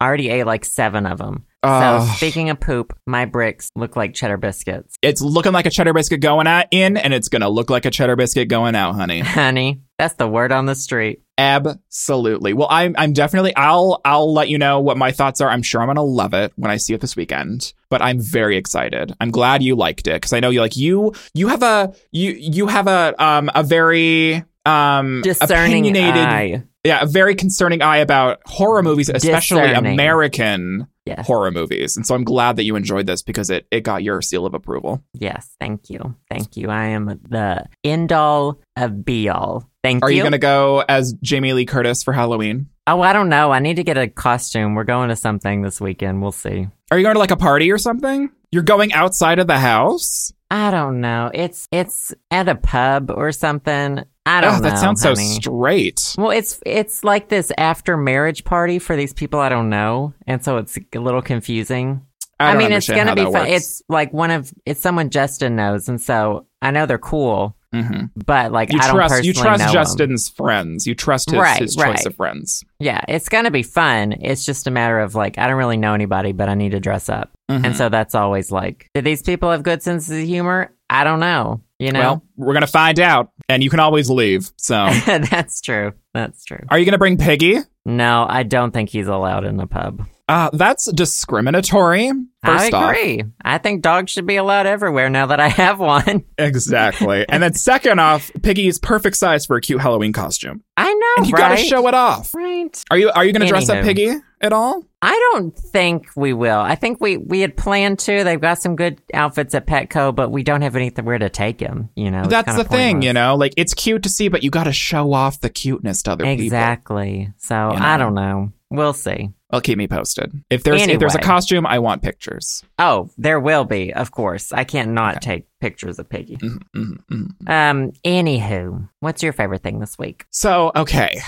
[0.00, 1.44] I already ate like seven of them.
[1.62, 2.08] Ugh.
[2.08, 4.96] So speaking of poop, my bricks look like cheddar biscuits.
[5.02, 7.84] it's looking like a cheddar biscuit going out in and it's going to look like
[7.84, 9.20] a cheddar biscuit going out, honey.
[9.40, 11.22] Honey, that's the word on the street.
[11.36, 12.52] Absolutely.
[12.52, 15.48] Well, I'm I'm definitely I'll I'll let you know what my thoughts are.
[15.48, 17.72] I'm sure I'm gonna love it when I see it this weekend.
[17.88, 19.14] But I'm very excited.
[19.20, 22.32] I'm glad you liked it because I know you like you you have a you
[22.32, 26.62] you have a um a very um Discerning opinionated eye.
[26.84, 29.92] Yeah a very concerning eye about horror movies, especially Discerning.
[29.94, 31.26] American Yes.
[31.26, 31.96] horror movies.
[31.96, 34.54] And so I'm glad that you enjoyed this because it it got your seal of
[34.54, 35.02] approval.
[35.14, 36.14] Yes, thank you.
[36.30, 36.68] Thank you.
[36.70, 39.68] I am the end all of be all.
[39.82, 40.06] Thank you.
[40.06, 40.18] Are you.
[40.18, 42.68] you gonna go as Jamie Lee Curtis for Halloween?
[42.86, 43.52] oh, I don't know.
[43.52, 44.74] I need to get a costume.
[44.74, 46.22] We're going to something this weekend.
[46.22, 46.66] We'll see.
[46.90, 48.30] Are you going to like a party or something?
[48.50, 50.32] You're going outside of the house?
[50.50, 51.30] I don't know.
[51.32, 54.02] It's it's at a pub or something.
[54.26, 54.68] I don't ah, Ugh, know.
[54.70, 56.14] that sounds so straight.
[56.18, 60.44] Well, it's it's like this after marriage party for these people I don't know, and
[60.44, 62.04] so it's a little confusing.
[62.40, 63.32] I, don't mean, it's gonna be fun.
[63.32, 63.50] works.
[63.50, 68.10] It's like one of it's someone Justin knows, and so I know they're cool, Mhm.
[68.16, 69.72] but like You I don't trust you trust.
[69.72, 70.86] Justin's friends.
[70.86, 72.64] You trust his, Right, his choice of friends.
[72.78, 74.12] Yeah, it's gonna be fun.
[74.20, 76.80] It's just a matter of like I don't really know anybody, but I need to
[76.80, 77.64] dress up, Mhm.
[77.66, 80.72] and so that's always like, do these people have good senses of humor?
[80.88, 81.60] I don't know.
[81.78, 84.50] You know, Well, we're gonna find out, and you can always leave.
[84.56, 85.92] So, that's true.
[86.12, 86.58] That's true.
[86.70, 87.58] are you gonna bring Piggy?
[87.86, 90.02] No, I don't think he's allowed in the pub.
[90.30, 92.08] Uh, that's discriminatory.
[92.44, 93.24] First I off, agree.
[93.44, 96.24] I think dogs should be allowed everywhere now that I have one.
[96.38, 97.26] exactly.
[97.28, 101.06] and then second off, Piggy is perfect size for a cute Halloween costume, I know,
[101.16, 101.56] and you right?
[101.56, 102.32] gotta show it off.
[102.32, 102.82] Right.
[102.92, 104.84] Are you are you gonna dress up Piggy at all?
[105.02, 106.60] I don't think we will.
[106.60, 108.22] I think we we had planned to.
[108.22, 111.90] They've got some good outfits at Petco, but we don't have anywhere to take him.
[111.96, 113.04] You know, That's the thing, pointless.
[113.06, 113.34] you know.
[113.34, 116.44] Like it's cute to see, but you gotta show off the cuteness to other people.
[116.44, 117.32] Exactly.
[117.38, 117.84] So You know?
[117.84, 118.52] I don't know.
[118.70, 119.30] We'll see.
[119.52, 120.32] Well, keep me posted.
[120.50, 122.62] If there's if there's a costume, I want pictures.
[122.78, 124.52] Oh, there will be, of course.
[124.52, 126.36] I can't not take pictures of Piggy.
[126.36, 127.48] Mhm, mhm, mhm.
[127.50, 130.24] Um, anywho, what's your favorite thing this week?
[130.30, 131.20] So, okay.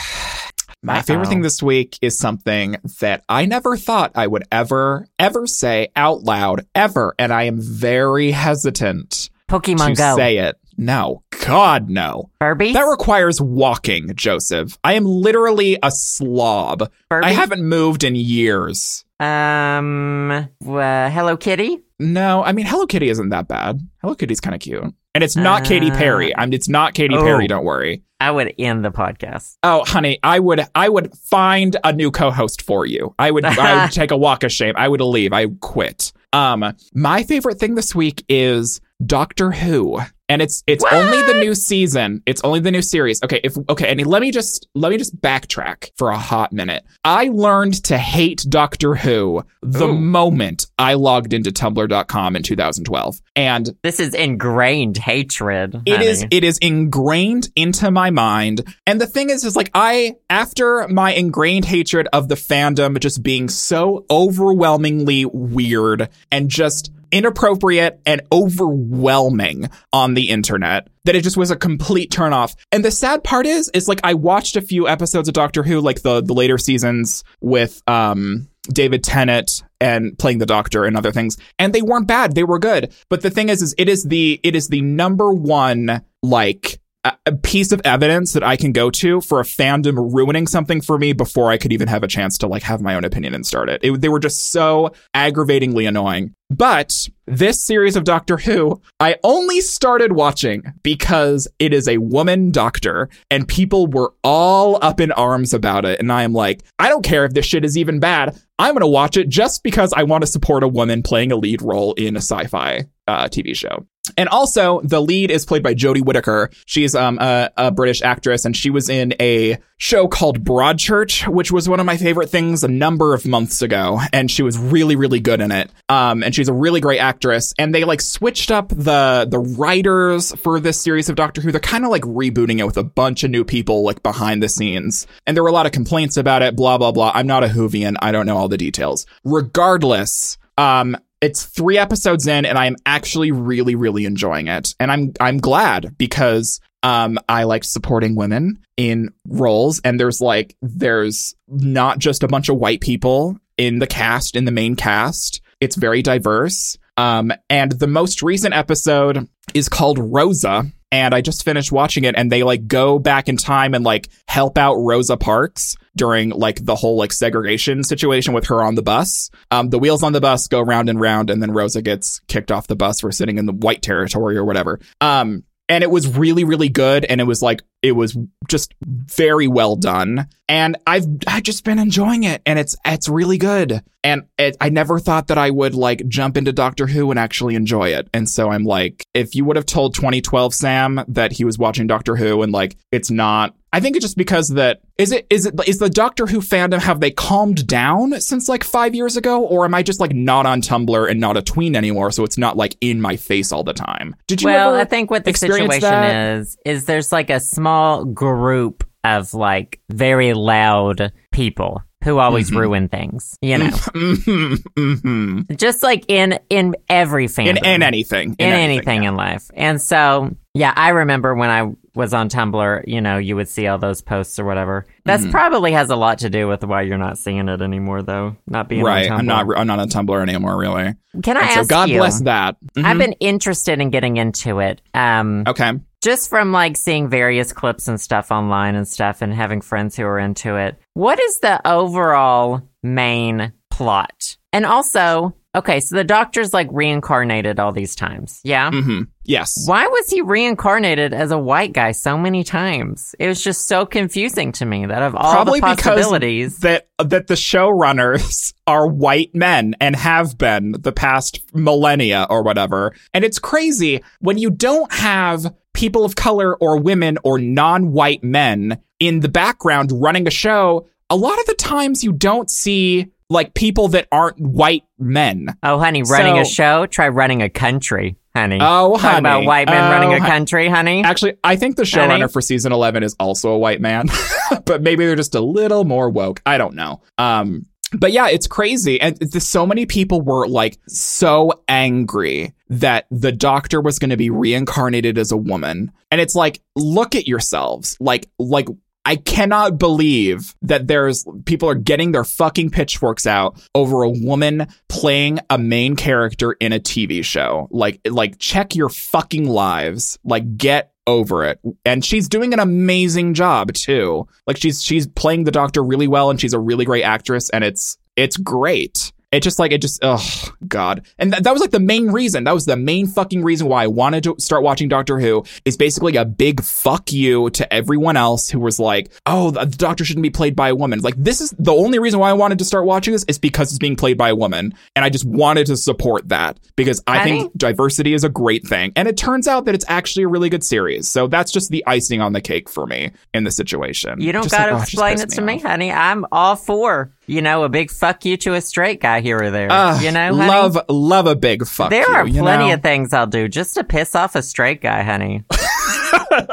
[0.85, 1.31] My favorite Uh-oh.
[1.31, 6.23] thing this week is something that I never thought I would ever, ever say out
[6.23, 7.15] loud, ever.
[7.21, 10.17] And I am very hesitant Pokemon to Go.
[10.17, 10.57] say it.
[10.77, 12.31] No, God, no.
[12.41, 12.73] Furby?
[12.73, 14.79] That requires walking, Joseph.
[14.85, 16.91] I am literally a slob.
[17.11, 17.27] Furby?
[17.27, 19.05] I haven't moved in years.
[19.21, 21.81] Um, uh, Hello Kitty?
[21.99, 23.81] No, I mean Hello Kitty isn't that bad.
[24.01, 24.83] Hello Kitty's kind of cute,
[25.15, 26.37] and it's not Katy Uh, Perry.
[26.37, 26.53] I'm.
[26.53, 27.23] It's not Katy oh.
[27.23, 27.47] Perry.
[27.47, 28.03] Don't worry.
[28.19, 29.57] I would end the podcast.
[29.63, 30.67] Oh, honey, I would.
[30.75, 33.15] I would find a new co-host for you.
[33.19, 33.45] I would.
[33.45, 34.75] I would take a walk of shame.
[34.77, 35.33] I would leave.
[35.33, 36.13] I would quit.
[36.33, 40.01] Um, my favorite thing this week is Doctor Who.
[40.29, 40.95] And it's it's What?
[40.95, 42.23] only the new season.
[42.25, 43.23] It's only the new series.
[43.23, 46.85] Okay, if okay, and let me just let me just backtrack for a hot minute.
[47.05, 49.99] I learned to hate Doctor Who the Ooh.
[49.99, 53.21] moment I logged into tumblr.com in 2012.
[53.37, 55.83] And This is ingrained hatred.
[55.85, 58.63] It is it is ingrained into my mind.
[58.87, 63.23] And the thing is is like I after my ingrained hatred of the fandom just
[63.23, 71.37] being so overwhelmingly weird and just inappropriate and overwhelming on the internet that it just
[71.37, 72.55] was a complete turnoff.
[72.71, 75.81] And the sad part is is like I watched a few episodes of Doctor Who
[75.81, 81.11] like the the later seasons with um David Tennant and playing the doctor and other
[81.11, 84.05] things and they weren't bad they were good but the thing is is it is
[84.05, 88.89] the it is the number one like a piece of evidence that I can go
[88.91, 92.39] to for a fandom ruining something for me before I could even have a chance
[92.39, 93.81] to like have my own opinion and start it.
[93.83, 96.35] it they were just so aggravatingly annoying.
[96.49, 102.51] But this series of Doctor Who, I only started watching because it is a woman
[102.51, 105.99] doctor and people were all up in arms about it.
[105.99, 108.39] And I am like, I don't care if this shit is even bad.
[108.59, 111.37] I'm going to watch it just because I want to support a woman playing a
[111.37, 113.87] lead role in a sci fi uh, TV show.
[114.17, 116.51] And also, the lead is played by Jodie Whittaker.
[116.67, 121.53] She's um, a, a British actress, and she was in a show called Broadchurch, which
[121.53, 124.01] was one of my favorite things a number of months ago.
[124.13, 125.71] And she was really, really good in it.
[125.89, 127.55] Um, and she's a really great actress.
[127.61, 131.53] And they like switched up the the writers for this series of Doctor Who.
[131.53, 134.49] They're kind of like rebooting it with a bunch of new people like behind the
[134.49, 135.07] scenes.
[135.29, 136.57] And there were a lot of complaints about it.
[136.57, 137.13] Blah blah blah.
[137.15, 137.95] I'm not a Whovian.
[138.03, 139.07] I don't know all the details.
[139.25, 144.75] Regardless, um, it's three episodes in and I'm actually really, really enjoying it.
[144.79, 150.57] And I'm I'm glad because um I like supporting women in roles and there's like
[150.61, 155.41] there's not just a bunch of white people in the cast, in the main cast.
[155.61, 156.77] It's very diverse.
[156.97, 160.65] Um and the most recent episode is called Rosa.
[160.93, 164.09] And I just finished watching it and they like go back in time and like
[164.29, 168.83] help out Rosa Parks during like the whole like segregation situation with her on the
[168.83, 169.31] bus.
[169.51, 172.53] Um, the wheels on the bus go round and round and then Rosa gets kicked
[172.53, 174.81] off the bus for sitting in the white territory or whatever.
[175.01, 177.07] Um, and it was really, really good.
[177.07, 178.15] And it was like, it was
[178.47, 180.29] just very well done.
[180.47, 183.83] And I've, I've just been enjoying it and it's, it's really good.
[184.05, 187.55] And it, I never thought that I would like jump into Doctor Who and actually
[187.55, 188.07] enjoy it.
[188.13, 191.87] And so I'm like, if you would have told 2012 Sam that he was watching
[191.87, 195.47] Doctor Who and like, it's not, I think it's just because that is it is
[195.47, 199.45] it is the Doctor Who fandom have they calmed down since like five years ago,
[199.45, 202.37] or am I just like not on Tumblr and not a tween anymore, so it's
[202.37, 204.15] not like in my face all the time?
[204.27, 206.37] Did you well, I think what the situation that?
[206.37, 212.57] is is there's like a small group of like very loud people who always Mhm.
[212.59, 213.37] ruin things.
[213.43, 215.57] You know, Mhm, mhm.
[215.59, 219.09] just like in in every fandom, in in anything in anything yeah.
[219.11, 219.51] in life.
[219.55, 223.67] And so, yeah, I remember when I was on Tumblr, you know, you would see
[223.67, 224.87] all those posts or whatever.
[225.05, 225.31] That's Mhm.
[225.31, 228.37] probably has a lot to do with why you're not seeing it anymore, though.
[228.49, 229.11] Not being right.
[229.11, 230.95] On I'm not I'm not on Tumblr anymore, really.
[231.23, 231.99] Can I And ask so God you?
[231.99, 232.57] bless that.
[232.79, 232.99] I've Mhm.
[232.99, 234.81] been interested in getting into it.
[234.95, 235.73] Um, okay.
[236.03, 240.05] Just from like seeing various clips and stuff online and stuff and having friends who
[240.05, 240.77] are into it.
[240.95, 244.37] What is the overall main plot?
[244.53, 248.41] And also, okay, so the doctor's like reincarnated all these times.
[248.45, 248.71] Yeah.
[248.71, 249.03] Mm-hmm.
[249.25, 249.67] Yes.
[249.67, 253.15] Why was he reincarnated as a white guy so many times?
[253.19, 256.59] It was just so confusing to me that of all Probably the possibilities.
[256.61, 262.95] that that the showrunners are white men and have been the past millennia or whatever.
[263.15, 268.79] And it's crazy when you don't have people of color or women or non-white men
[269.01, 273.55] in the background running a show, a lot of the times you don't see like
[273.55, 275.49] people that aren't white men.
[275.63, 276.87] oh, honey, running a show?
[276.87, 278.59] Try running a country, honey.
[278.61, 279.01] Oh, honey.
[279.01, 279.19] Talk honey.
[279.19, 281.03] about white men Oh, running a country, honey.
[281.05, 282.15] Actually, I think the Honey?
[282.15, 284.07] showrunner for season 11 is also a white man,
[284.65, 286.41] but maybe they're just a little more woke.
[286.47, 287.01] I don't know.
[287.19, 288.99] Um, but yeah, it's crazy.
[289.01, 294.31] And so many people were like so angry that the doctor was going to be
[294.31, 295.93] reincarnated as a woman.
[296.11, 297.99] And it's like, look at yourselves.
[298.01, 298.67] Like, like,
[299.05, 304.69] I cannot believe that there's people are getting their fucking pitchforks out over a woman
[304.89, 307.69] playing a main character in a TV show.
[307.71, 310.19] Like, like check your fucking lives.
[310.25, 311.59] Like, get over it.
[311.85, 314.27] And she's doing an amazing job too.
[314.47, 317.65] Like she's she's playing the doctor really well and she's a really great actress and
[317.65, 319.13] it's it's great.
[319.33, 320.23] It just like it just oh
[320.69, 321.07] god.
[321.19, 322.45] And th- that was like the main reason.
[322.45, 325.77] That was the main fucking reason why I wanted to start watching Doctor Who is
[325.77, 330.23] basically a big fuck you to everyone else who was like, "Oh, the doctor shouldn't
[330.23, 332.65] be played by a woman." Like this is the only reason why I wanted to
[332.65, 335.67] start watching this is because it's being played by a woman, and I just wanted
[335.67, 338.93] to support that because I think diversity is a great thing.
[338.97, 341.09] And it turns out that it's actually a really good series.
[341.09, 344.21] So that's just the icing on the cake for me in the situation.
[344.21, 345.91] You don't Just gotta like, oh, explain pissed it to me, honey.
[345.91, 349.51] I'm all for, you know, a big fuck you to a straight guy here or
[349.51, 349.69] there.
[349.71, 350.49] Ah, you know, honey?
[350.49, 352.75] love love a big fuck There you, are you plenty know?
[352.75, 355.45] of things I'll do just to piss off a straight guy, honey.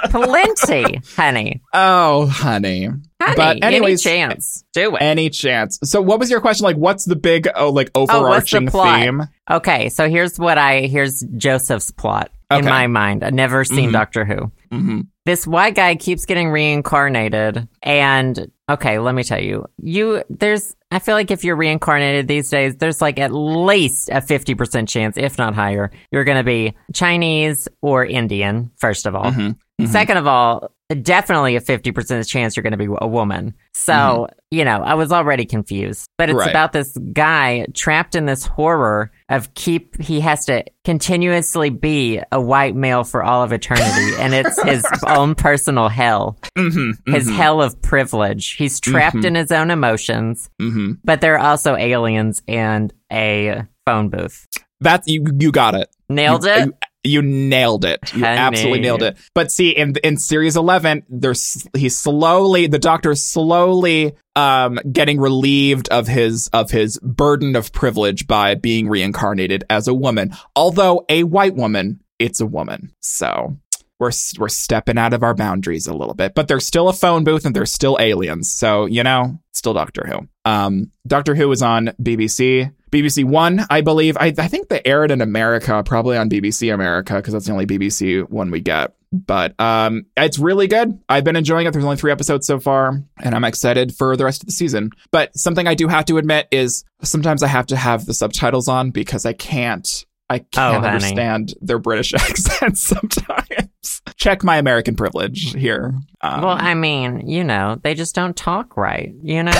[0.09, 1.61] plenty, honey.
[1.74, 2.86] Oh, honey.
[3.22, 5.01] Honey, But anyways, any chance, do it.
[5.01, 5.78] Any chance.
[5.84, 6.63] So what was your question?
[6.63, 8.99] Like what's the big oh like Oh, overarching plot?
[9.01, 9.24] theme?
[9.49, 13.24] Okay, so here's what I here's Joseph's plot in my mind.
[13.24, 13.93] I've never seen Mhm.
[13.93, 14.51] Doctor Who.
[14.72, 20.76] hmm This white guy keeps getting reincarnated, and okay, let me tell you, you there's
[20.91, 24.89] I feel like if you're reincarnated these days, there's like at least a fifty percent
[24.89, 28.72] chance, if not higher, you're going to be Chinese or Indian.
[28.78, 29.55] First of all, Mhm.
[29.82, 29.88] Mhm.
[29.88, 30.72] second of all,
[31.03, 33.53] definitely a fifty percent chance you're going to be a woman.
[33.74, 36.49] So you know, I was already confused, but it's Right.
[36.49, 40.02] about this guy trapped in this horror of keep.
[40.02, 44.84] He has to continuously be a white male for all of eternity, and it's his
[45.08, 46.94] own personal hell, Mhm.
[47.08, 47.36] his Mhm.
[47.36, 48.54] hell of privilege.
[48.58, 49.26] He's trapped Mhm.
[49.26, 50.98] in his own emotions, Mhm.
[51.04, 54.48] but there are also aliens and a phone booth.
[54.82, 55.90] That's you you got it.
[56.10, 56.66] Nailed You- it.
[56.66, 58.14] You, you nailed it.
[58.14, 59.18] You absolutely nailed it.
[59.34, 65.20] But see, in in series eleven, there's he's slowly the doctor is slowly um getting
[65.20, 70.34] relieved of his of his burden of privilege by being reincarnated as a woman.
[70.57, 72.91] Although a white woman, it's a woman.
[72.99, 73.57] So
[74.00, 77.24] we're we're stepping out of our boundaries a little bit, but there's still a phone
[77.24, 78.52] booth and there's still aliens.
[78.52, 80.28] So you know, still Doctor Who.
[80.50, 82.74] Um, Doctor Who is on BBC.
[82.91, 84.18] BBC One, I believe.
[84.18, 87.68] I, I think they aired in America, probably on BBC America, because that's the only
[87.68, 88.95] BBC one we get.
[89.12, 91.00] But um, it's really good.
[91.10, 91.72] I've been enjoying it.
[91.72, 94.91] There's only three episodes so far, and I'm excited for the rest of the season.
[95.12, 98.68] But something I do have to admit is sometimes I have to have the subtitles
[98.68, 100.06] on because I can't.
[100.30, 100.88] I can't honey.
[100.88, 104.02] understand their British accents sometimes.
[104.16, 105.94] Check my American privilege here.
[106.22, 109.14] Um, well, I mean, you know, they just don't talk right.
[109.24, 109.52] You know.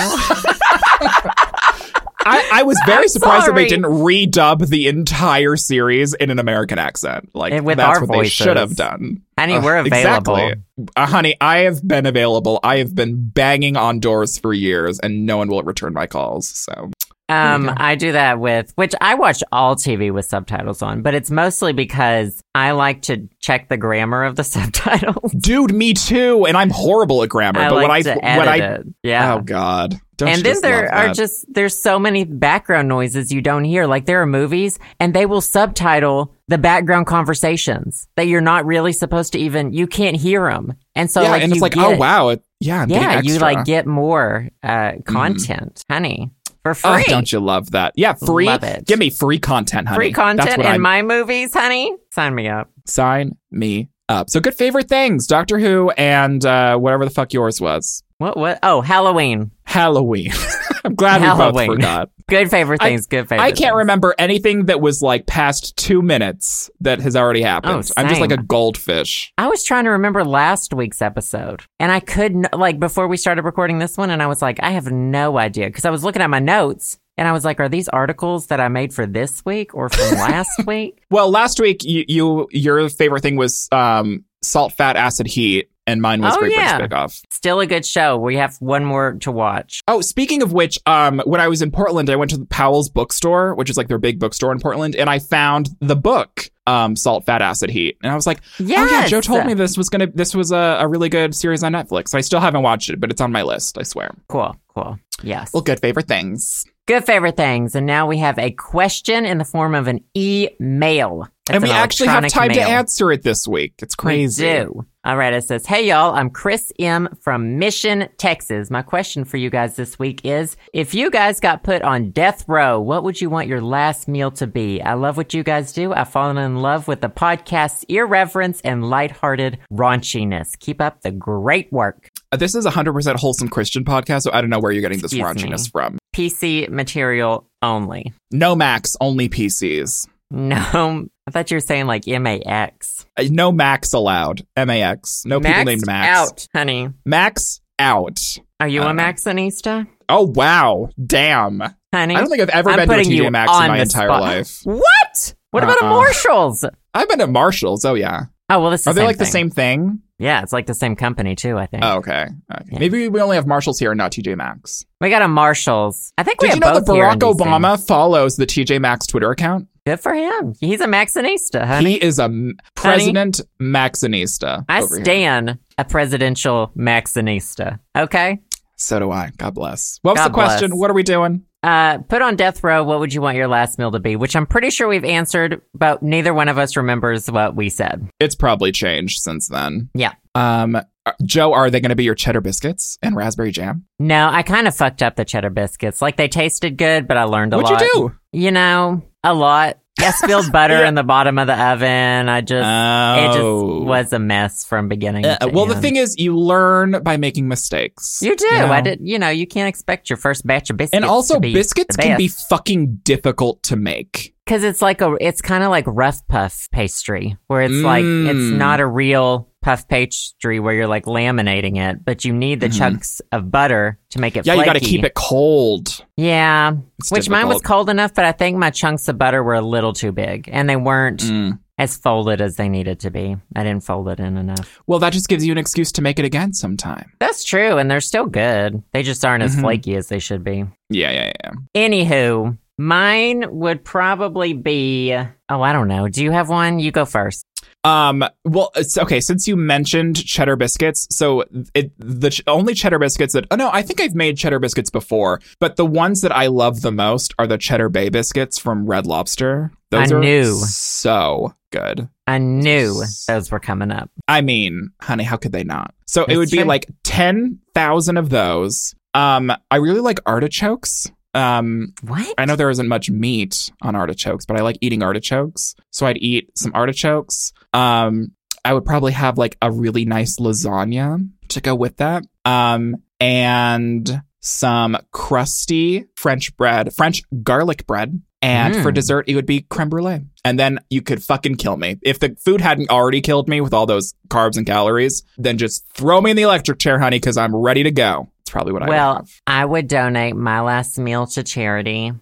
[2.22, 6.38] I, I was very I'm surprised that they didn't redub the entire series in an
[6.38, 7.30] American accent.
[7.34, 9.22] Like And with that's our what they should have done.
[9.38, 10.36] Honey, Uh, we're available.
[10.36, 10.62] Exactly.
[10.96, 12.60] Uh, honey, I have been available.
[12.62, 16.46] I have been banging on doors for years, and no one will return my calls.
[16.46, 16.90] So
[17.30, 17.72] Um.
[17.76, 21.72] I do that with which I watch all TV with subtitles on, but it's mostly
[21.72, 25.32] because I like to check the grammar of the subtitles.
[25.32, 26.46] dude, me too.
[26.46, 27.60] And I'm horrible at grammar.
[27.60, 28.86] I but like when I when I it.
[29.02, 29.34] Yeah.
[29.34, 31.16] oh god, Don't and then there are that?
[31.16, 33.86] just there's so many background noises you don't hear.
[33.86, 38.92] Like there are movies and they will subtitle the background conversations that you're not really
[38.92, 40.74] supposed to even you can't hear them.
[40.94, 43.34] And so yeah, like and it's like oh wow, it, yeah, I'm yeah, you.
[43.34, 43.42] Mm-hmm.
[43.42, 46.30] like get more uh content, honey,
[46.62, 47.04] for oh, free.
[47.06, 47.92] Oh, don't you love that?
[47.96, 48.46] Yeah, free.
[48.46, 48.86] Love it.
[48.86, 49.98] Give me free content, honey.
[49.98, 51.96] Free content in I'm my movies, honey.
[52.10, 52.70] Sign me up.
[52.86, 54.28] sign me up.
[54.30, 58.02] So good favorite things, Doctor Who and uh, whatever the fuck yours was.
[58.18, 58.58] What what?
[58.62, 59.50] Oh, Halloween.
[59.64, 60.32] Halloween.
[60.84, 61.66] I'm glad we Halloween.
[61.68, 62.10] both forgot.
[62.30, 63.06] Good favorite I- things.
[63.08, 63.44] good favorite.
[63.44, 63.74] I can't things.
[63.78, 67.72] remember anything that was like past two minutes that has already happened.
[67.90, 69.32] Oh, I'm just like a goldfish.
[69.36, 73.44] I was trying to remember last week's episode, and I couldn't like before we started
[73.44, 76.22] recording this one, and I was like, I have no idea because I was looking
[76.22, 79.44] at my notes, and I was like, are these articles that I made for this
[79.44, 81.02] week or from last week?
[81.10, 86.00] Well, last week you, you your favorite thing was um, salt, fat, acid, heat, and
[86.00, 86.76] mine was Oh, Great yeah.
[86.78, 87.20] British Bake Off.
[87.30, 88.16] Still a good show.
[88.16, 89.80] We have one more to watch.
[89.88, 92.88] Oh, speaking of which, um, when I was in Portland, I went to the Powell's
[92.88, 96.96] bookstore, which is like their big bookstore in Portland, and I found the book, um,
[96.96, 98.78] Salt, Fat, Acid, Heat, and I was like, Yes.
[98.90, 101.62] "Oh yeah, Joe told me this was gonna, this was a, a really good series
[101.62, 103.76] on Netflix." I still haven't watched it, but it's on my list.
[103.78, 104.14] I swear.
[104.28, 104.98] Cool, cool.
[105.22, 105.52] Yes.
[105.52, 107.76] Well, good favorite things, Good favorite things.
[107.76, 111.28] And now we have a question in the form of an email.
[111.46, 113.74] That's and we an actually have time to answer it this week.
[113.80, 114.44] It's crazy.
[114.44, 114.86] We do.
[115.02, 118.70] All right, it says, Hey y'all, I'm Chris M from Mission, Texas.
[118.70, 122.44] My question for you guys this week is if you guys got put on death
[122.46, 124.82] row, what would you want your last meal to be?
[124.82, 125.94] I love what you guys do.
[125.94, 130.58] I've fallen in love with the podcast's irreverence and lighthearted raunchiness.
[130.58, 132.10] Keep up the great work.
[132.30, 134.98] Uh, This is a 100% wholesome Christian podcast, so I don't know where you're getting
[135.00, 135.70] this Excuse raunchiness me.
[135.72, 135.98] from.
[136.14, 138.12] PC material only.
[138.30, 140.06] No Max, only PCs.
[140.30, 143.06] No, I thought you were saying like MAX.
[143.16, 144.46] Uh, No Max allowed.
[144.56, 145.24] MAX.
[145.26, 146.08] No people named Max.
[146.32, 146.88] out, honey.
[147.04, 148.20] Max out.
[148.60, 148.94] Are you I a.
[148.94, 150.88] Maxxinista, Oh, wow.
[151.04, 151.60] Damn.
[151.94, 152.16] honey?
[152.16, 154.20] I don't think I've ever I'm been to a TJ Maxx in my entire spot.
[154.20, 154.60] life.
[154.64, 155.34] What?
[155.52, 155.90] What about a Uh-uh.
[155.90, 156.64] Marshalls?
[156.94, 157.84] I've been to Marshalls.
[157.84, 158.22] Oh, yeah.
[158.52, 160.00] Oh well, this is Are the they same like the same thing?
[160.18, 161.56] Yeah, it's like the same company too.
[161.56, 162.26] I think Oh, okay.
[162.52, 162.64] okay.
[162.72, 162.78] Yeah.
[162.80, 164.84] Maybe we only have Marshalls here and not TJ Maxx.
[165.00, 166.12] we got a Marshalls.
[166.18, 167.34] I think we Did have you know that Barack.
[167.34, 169.68] Obama follows the TJ Maxx Twitter account?
[169.90, 170.54] Good for him.
[170.60, 171.94] He's a Maxxinista, honey.
[171.94, 174.64] He is a m- president Maxxinista.
[174.68, 175.58] I here.
[175.78, 177.80] a presidential Maxxinista.
[177.96, 178.38] Okay.
[178.76, 179.32] So do I.
[179.36, 179.98] God bless.
[180.02, 180.70] What was God the question?
[180.70, 180.78] bless.
[180.80, 181.44] What are we doing?
[181.64, 182.84] Uh, put on death row.
[182.84, 184.14] What would you want your last meal to be?
[184.14, 188.08] Which I'm pretty sure we've answered, but neither one of us remembers what we said.
[188.20, 189.90] It's probably changed since then.
[189.94, 190.12] Yeah.
[190.36, 193.86] Um, uh, Joe, are they going to be your cheddar biscuits and raspberry jam?
[193.98, 196.00] No, I kind of fucked up the cheddar biscuits.
[196.00, 197.82] Like they tasted good, but I learned a What'd lot.
[197.82, 198.14] you do?
[198.32, 199.78] You know, a lot.
[200.02, 200.88] I spilled butter Yeah.
[200.88, 202.28] in the bottom of the oven.
[202.30, 203.80] I just, it Oh.
[203.80, 205.26] just was a mess from beginning.
[205.26, 208.18] Uh, well, the thing is, you learn by making mistakes.
[208.22, 208.48] you do.
[208.50, 208.72] know?
[208.72, 209.00] I did.
[209.02, 210.96] You know, you can't expect your first batch of biscuits.
[210.96, 214.34] And also, biscuits can be fucking difficult to make.
[214.46, 218.38] because it's like a it's kind of like rough puff pastry where it's like it's
[218.38, 218.56] Mm.
[218.56, 222.78] not a real puff pastry where you're like laminating it but you need the Mhm.
[222.78, 226.04] chunks of butter to make it Yeah, you got to keep it cold.
[226.16, 229.54] yeah It's which mine was cold enough but i think my chunks of butter were
[229.54, 231.58] a little too big and they weren't Mm.
[231.78, 235.12] as folded as they needed to be i didn't fold it in enough Well, that
[235.12, 237.12] just gives you an excuse to make it again sometime.
[237.20, 239.60] that's true and they're still good they just aren't as Mhm.
[239.60, 241.50] flaky as they should be Yeah, yeah, yeah.
[241.76, 245.14] anywho mine would probably be
[245.50, 247.44] oh i don't know do you have one you go first
[247.82, 248.24] Um.
[248.44, 249.20] Well, it's okay.
[249.20, 253.70] Since you mentioned cheddar biscuits, so it the ch- only cheddar biscuits that oh no,
[253.72, 257.32] I think I've made cheddar biscuits before, but the ones that I love the most
[257.38, 259.72] are the cheddar bay biscuits from Red Lobster.
[259.90, 260.52] Those I are knew.
[260.54, 262.08] so good.
[262.26, 264.10] I knew those were coming up.
[264.28, 265.94] I mean, honey, how could they not?
[266.06, 266.66] So it would be true.
[266.66, 268.94] like ten thousand of those.
[269.14, 271.10] Um, I really like artichokes.
[271.32, 272.34] Um, What?
[272.38, 275.74] I know there isn't much meat on artichokes, but I like eating artichokes.
[275.90, 277.52] So I'd eat some artichokes.
[277.72, 278.32] Um,
[278.64, 282.24] I would probably have like a really nice lasagna to go with that.
[282.44, 288.20] Um, and some crusty French bread, French garlic bread.
[288.42, 288.94] And for Mm.
[288.94, 290.20] dessert, it would be creme brulee.
[290.46, 291.96] And then you could fucking kill me.
[292.00, 295.84] If the food hadn't already killed me with all those carbs and calories, then just
[295.94, 298.30] throw me in the electric chair, honey, because I'm ready to go.
[298.40, 299.28] It's probably what I Well, would.
[299.46, 302.12] I would donate my last meal to charity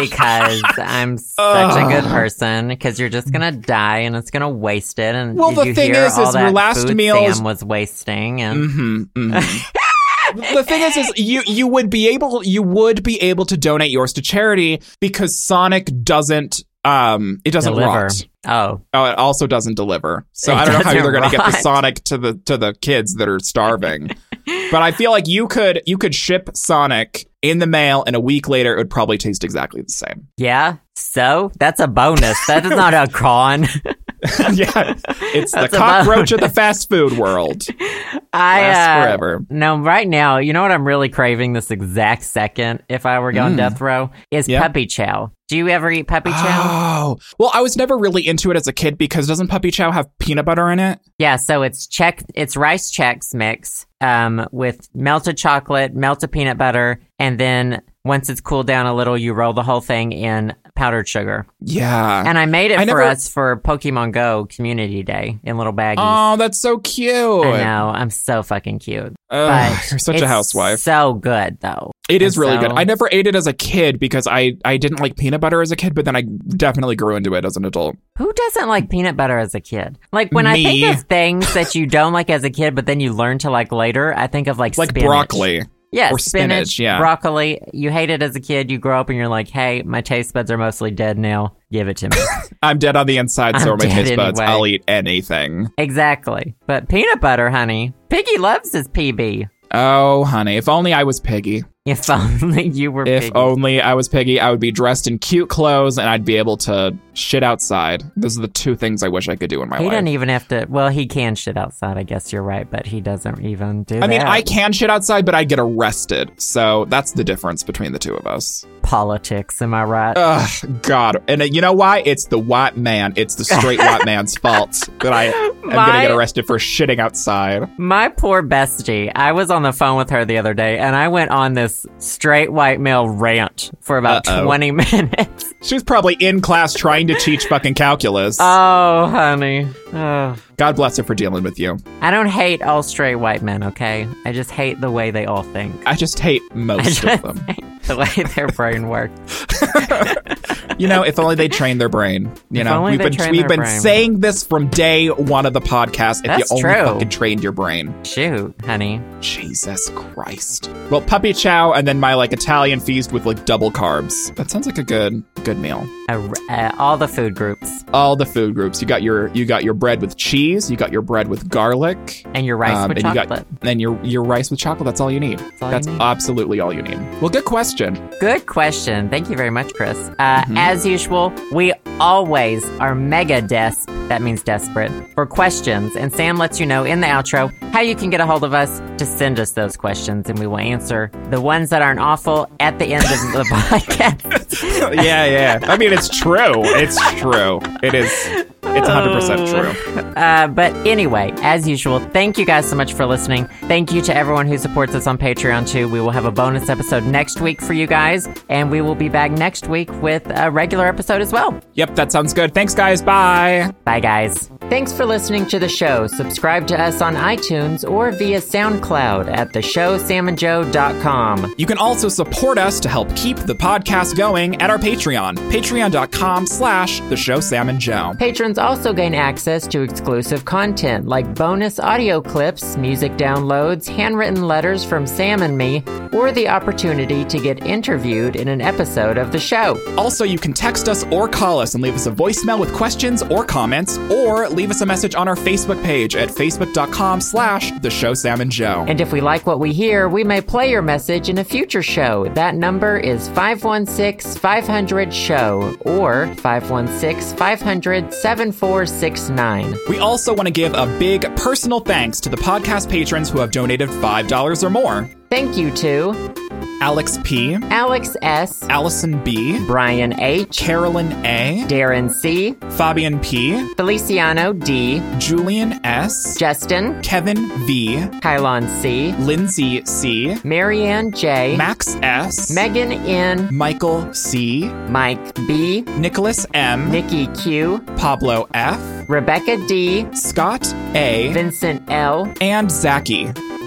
[0.00, 2.68] because I'm such a good person.
[2.68, 5.14] Because you're just gonna die and it's gonna waste it.
[5.14, 8.40] And Well, the thing is, is your last meal Sam was wasting?
[8.42, 9.30] And Mm-hmm,
[10.54, 13.90] the thing is, is you you would be able you would be able to donate
[13.90, 18.04] yours to charity because Sonic doesn't um it doesn't deliver.
[18.04, 18.26] rot.
[18.48, 20.24] Oh, Oh, it also doesn't deliver.
[20.32, 21.50] So It I don't know how they're going to get the.
[21.52, 24.10] Sonic to the to the kids that are starving.
[24.70, 28.20] but I feel like you could you could ship Sonic in the mail, and a
[28.20, 30.28] week later it would probably taste exactly the same.
[30.36, 30.76] yeah.
[30.98, 32.38] So that's a bonus.
[32.46, 33.62] That is not a con.
[34.54, 34.94] yeah,
[35.34, 37.64] it's the That's a cockroach of the fast food world.
[38.32, 39.46] I Lasts uh, forever.
[39.50, 42.82] No, right now, you know what I'm really craving this exact second.
[42.88, 43.58] If I were going Mm.
[43.58, 44.62] death row, is Yeah.
[44.62, 45.32] puppy chow.
[45.48, 47.16] Do you ever eat puppy chow?
[47.16, 49.92] Oh, well, I was never really into it as a kid because doesn't Puppy Chow
[49.92, 50.98] have peanut butter in it?
[51.18, 57.00] Yeah, so it's check it's rice Chex mix um with melted chocolate, melted peanut butter,
[57.18, 61.08] and then once it's cooled down a little, you roll the whole thing in powdered
[61.08, 61.44] sugar.
[61.60, 62.22] Yeah.
[62.24, 65.72] And I made it I for never- us for Pokemon Go Community Day in little
[65.72, 65.96] baggies.
[65.98, 67.46] Oh, that's so cute.
[67.46, 69.14] I know, I'm so fucking cute.
[69.30, 70.78] Ugh, But you're such a housewife.
[70.80, 71.90] So good though.
[72.08, 72.72] It is And really so- good.
[72.78, 75.70] I never ate it as a kid because I, I didn't like peanut butter as
[75.72, 77.96] a kid, but then I definitely grew into it as an adult.
[78.18, 79.98] Who doesn't like peanut butter as a kid?
[80.12, 80.62] Like when I Me.
[80.82, 83.50] think of things that you don't like as a kid, but then you learn to
[83.50, 85.06] like later, I think of like Like spinach.
[85.08, 85.62] broccoli.
[85.92, 86.98] Yeah, or spinach, spinach, yeah.
[86.98, 87.60] broccoli.
[87.72, 88.70] You hate it as a kid.
[88.70, 91.56] You grow up and you're like, hey, my taste buds are mostly dead now.
[91.72, 92.16] Give it to me.
[92.62, 94.38] I'm dead on the inside, so I'm are my taste buds.
[94.38, 94.52] anyway.
[94.52, 95.70] I'll eat anything.
[95.78, 96.54] exactly.
[96.66, 97.94] But peanut butter, honey.
[98.10, 99.48] Piggy loves his PB.
[99.72, 101.64] Oh, honey, if only I was Piggy.
[101.86, 103.34] If only you were If Piggy.
[103.34, 106.56] only I was Piggy, I would be dressed in cute clothes and I'd be able
[106.58, 108.04] to shit outside.
[108.16, 109.92] Those are the two things I wish I could do in my he life.
[109.92, 110.66] He doesn't even have to.
[110.68, 111.96] Well, he can shit outside.
[111.96, 114.28] I guess you're right, but he doesn't even do I mean, that.
[114.28, 116.30] I can shit outside, but I'd get arrested.
[116.36, 118.66] So that's the difference between the two of us.
[118.82, 120.16] Politics, am I right?
[120.16, 121.22] Ugh, God.
[121.26, 122.02] And uh, you know why?
[122.04, 123.14] It's the white man.
[123.16, 127.00] It's the straight white man's fault that I am going to get arrested for shitting
[127.00, 127.68] outside.
[127.78, 129.10] My poor bestie.
[129.14, 131.84] I was on the phone with her the other day, and I went on this
[131.98, 134.44] straight white male rant for about Uh-oh.
[134.44, 135.54] 20 minutes.
[135.62, 138.38] She was probably in class trying to teach fucking calculus.
[138.40, 139.68] Oh, honey.
[139.92, 140.36] Oh.
[140.56, 141.78] God bless her for dealing with you.
[142.00, 144.08] I don't hate all straight white men, okay?
[144.24, 145.74] I just hate the way they all think.
[145.86, 147.46] I just hate most just of them.
[147.46, 149.46] hate the way their brain works.
[150.78, 152.30] You know, if only they trained their brain.
[152.50, 153.80] You If know, we've been we've been brain.
[153.80, 156.18] saying this from day one of the podcast.
[156.18, 156.84] If That's you only true.
[156.84, 157.94] fucking trained your brain.
[158.04, 159.00] Shoot, honey.
[159.20, 160.70] Jesus Christ.
[160.90, 164.34] Well, puppy chow and then my like Italian feast with like double carbs.
[164.36, 165.86] That sounds like a good good meal.
[166.08, 167.84] Uh, uh, all the food groups.
[167.92, 168.80] All the food groups.
[168.80, 170.70] You got your you got your bread with cheese.
[170.70, 172.24] You got your bread with garlic.
[172.34, 173.46] And your rice um, with and chocolate.
[173.50, 174.84] you got and your your rice with chocolate.
[174.84, 175.40] That's all you need.
[175.40, 176.00] all you That's need.
[176.00, 176.98] absolutely all you need.
[177.20, 177.94] Well, good question.
[178.20, 179.08] Good question.
[179.08, 179.96] Thank you very much, Chris.
[180.18, 180.56] Uh, Mm-hmm.
[180.66, 183.86] As usual, we always are mega desp.
[184.08, 185.94] That means desperate for questions.
[185.94, 188.52] And Sam lets you know in the outro how you can get a hold of
[188.52, 192.50] us to send us those questions, and we will answer the ones that aren't awful
[192.58, 194.94] at the end of the podcast.
[195.04, 195.60] yeah, yeah.
[195.62, 196.64] I mean, it's true.
[196.64, 197.60] It's true.
[197.84, 198.46] It is.
[198.76, 200.02] It's 100% true.
[200.16, 203.46] Uh, but anyway, as usual, thank you guys so much for listening.
[203.62, 205.88] Thank you to everyone who supports us on Patreon too.
[205.88, 209.08] We will have a bonus episode next week for you guys, and we will be
[209.08, 211.60] back next week with a regular episode as well.
[211.74, 212.54] Yep, that sounds good.
[212.54, 213.02] Thanks, guys.
[213.02, 213.72] Bye.
[213.84, 214.50] Bye, guys.
[214.68, 216.06] Thanks for listening to the show.
[216.06, 221.54] Subscribe to us on iTunes or via SoundCloud at theshowsamandjoe.com.
[221.56, 226.46] You can also support us to help keep the podcast going at our Patreon, patreon.com
[226.46, 228.14] slash the show Sam and Joe.
[228.18, 234.84] Patrons also gain access to exclusive content like bonus audio clips, music downloads, handwritten letters
[234.84, 239.38] from Sam and me, or the opportunity to get interviewed in an episode of the
[239.38, 239.80] show.
[239.96, 243.22] Also, you can text us or call us and leave us a voicemail with questions
[243.22, 247.90] or comments, or leave us a message on our Facebook page at facebook.com slash the
[247.90, 248.84] show Sam and Joe.
[248.88, 251.82] And if we like what we hear, we may play your message in a future
[251.82, 252.26] show.
[252.34, 258.12] That number is 516 500 SHOW or 516 500
[258.56, 259.76] 7469.
[259.88, 263.50] We also want to give a big personal thanks to the podcast patrons who have
[263.50, 265.10] donated $5 or more.
[265.28, 266.34] Thank you to
[266.80, 274.52] Alex P, Alex S., Allison B, Brian H., Carolyn A, Darren C., Fabian P, Feliciano
[274.52, 282.92] D., Julian S, Justin, Kevin V, Kylon C., Lindsay C, Marianne J., Max S, Megan
[282.92, 291.32] N., Michael C, Mike B., Nicholas M, Nikki Q., Pablo F, Rebecca D., Scott A,
[291.32, 293.32] Vincent L., and Zachy.